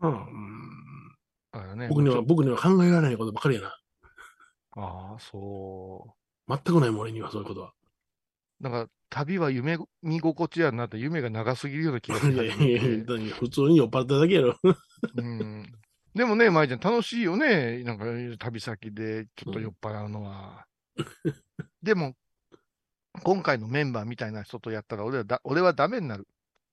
[0.00, 0.06] あ。
[0.06, 0.79] うん。
[1.76, 1.88] ね。
[1.88, 3.76] 僕には、僕には考えられないことばかりやな。
[4.76, 6.14] ああ、そ
[6.48, 7.72] 全くないもん、俺にはそういうことは。
[8.60, 8.64] う。
[8.64, 14.58] なんか、旅は夢見心地やなって、夢が長すぎるような気がす いやいるやいやいや普通に酔っ払っただけやろ。
[15.16, 15.72] うん。
[16.14, 17.82] でもね、舞ちゃん、楽しいよね。
[17.84, 18.04] なんか、
[18.38, 20.66] 旅先でちょっと酔っ払うのは。
[21.82, 22.14] でも、
[23.22, 26.26] 今回のメンバーみたいな人とやったら、俺はだ、俺はダメになる。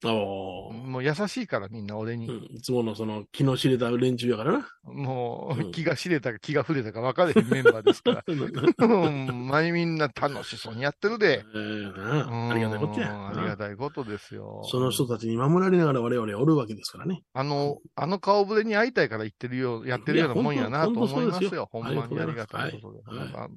[0.04, 2.28] もう優しいから、みんな俺に。
[2.28, 2.56] うん。
[2.56, 4.68] いつものその、気の知れた連中やからな。
[4.84, 8.24] もう、うん気が知れたか気が触れたか分かれへんメンバーですから。
[8.28, 11.43] うん、前みんな楽しそうにやってるで。
[11.54, 13.12] えーなありがたいことや。
[13.12, 14.62] うんありがたいことですよ。
[14.66, 17.24] その人たちに守られながら我々はおるわけですからね。
[17.34, 21.68] あの、あの顔ぶれに会いたいから言ってるよう、やってるようなもんやなと思いますよ。
[21.72, 23.02] ほんまにありがたいことで。
[23.04, 23.50] はいなんか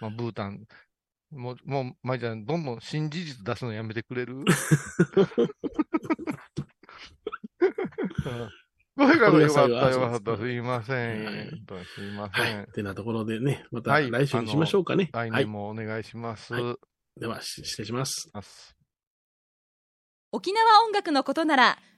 [0.00, 0.66] まあ、ブータン、
[1.32, 4.44] もう、もう、まいちゃん、どんどん新事実出すのやめてくれる？
[8.94, 10.36] これからよかった、よかった。
[10.36, 11.24] すいません。
[11.24, 12.32] はいえっとすいまはい。
[12.52, 12.66] せん。
[12.72, 15.08] てなところでね、またはい来週にしましょうかね。
[15.12, 15.50] 来はい年。
[15.50, 16.52] もお願いします。
[16.52, 16.76] はい
[17.18, 18.30] では、し失礼します。
[18.32, 18.76] ます
[20.30, 21.78] 沖縄音楽のことなら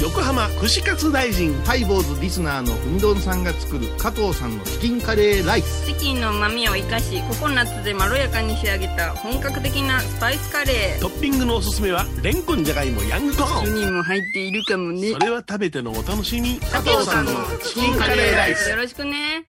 [0.00, 11.00] 横横浜串カツ大臣ハイボーズリスナーのうみどんさんが作る加藤さんのチキンカレーライスチキンの旨味を生かしココナッツでまろやかに仕上げた本格的なスパイスカレー。
[11.00, 13.76] トッピングのおすすめはレンコンじゃがいもヤングコーン。
[13.76, 15.12] 人も入っているかもね。
[15.12, 16.58] それは食べてのお楽しみ。
[16.60, 17.32] 加藤さんの
[17.62, 18.70] チキンカレーライス。
[18.70, 19.44] よろしくね。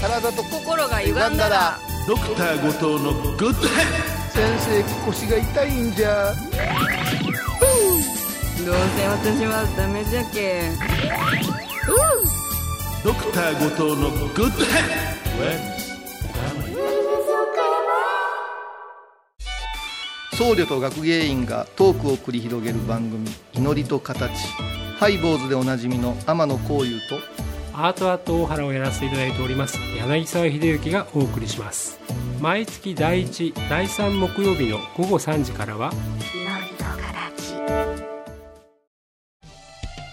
[0.00, 1.76] 体と心が歪んだら。
[2.06, 6.32] ドクター後藤のグッドヘッ先生腰が痛いんじゃ
[8.64, 10.70] どうせ私はダメじゃけ
[13.04, 14.80] ドクター後藤のグッドヘ
[15.12, 15.76] ッ
[20.36, 24.32] 僧侶と学芸員がトークを繰り広げる番組「祈りと形」
[24.98, 27.20] ハイボーズでおなじみの天野幸雄と
[27.74, 29.78] アートアート大原をやらせていただいております。
[29.98, 31.98] 柳沢秀幸がお送りします。
[32.40, 35.92] 毎月第1第3木曜日の午後3時からは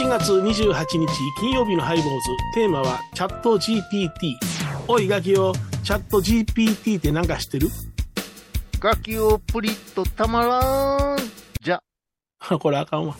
[0.00, 1.06] 7月28日
[1.38, 2.10] 金曜日のハイボーズ。
[2.54, 4.34] テーマはチャット GPT
[4.88, 5.52] おいガキよ。
[5.84, 7.68] チャット GPT って何か知ってる？
[8.80, 11.18] ガキをプリッとたまらん。
[11.60, 11.82] じゃ。
[12.58, 13.16] これあかんわ。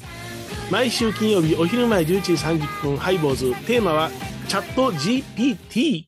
[0.70, 3.54] 毎週金曜日お昼前11時30分ハイボーズ。
[3.66, 4.10] テーマは
[4.48, 6.06] チャット GPT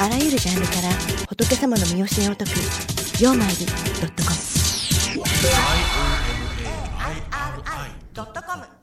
[0.00, 0.88] あらゆるジャンルから
[1.28, 2.52] 仏様の身教えを解く
[3.22, 3.66] 「曜マイル
[4.00, 4.36] ドットコム」
[8.20, 8.79] ドットコム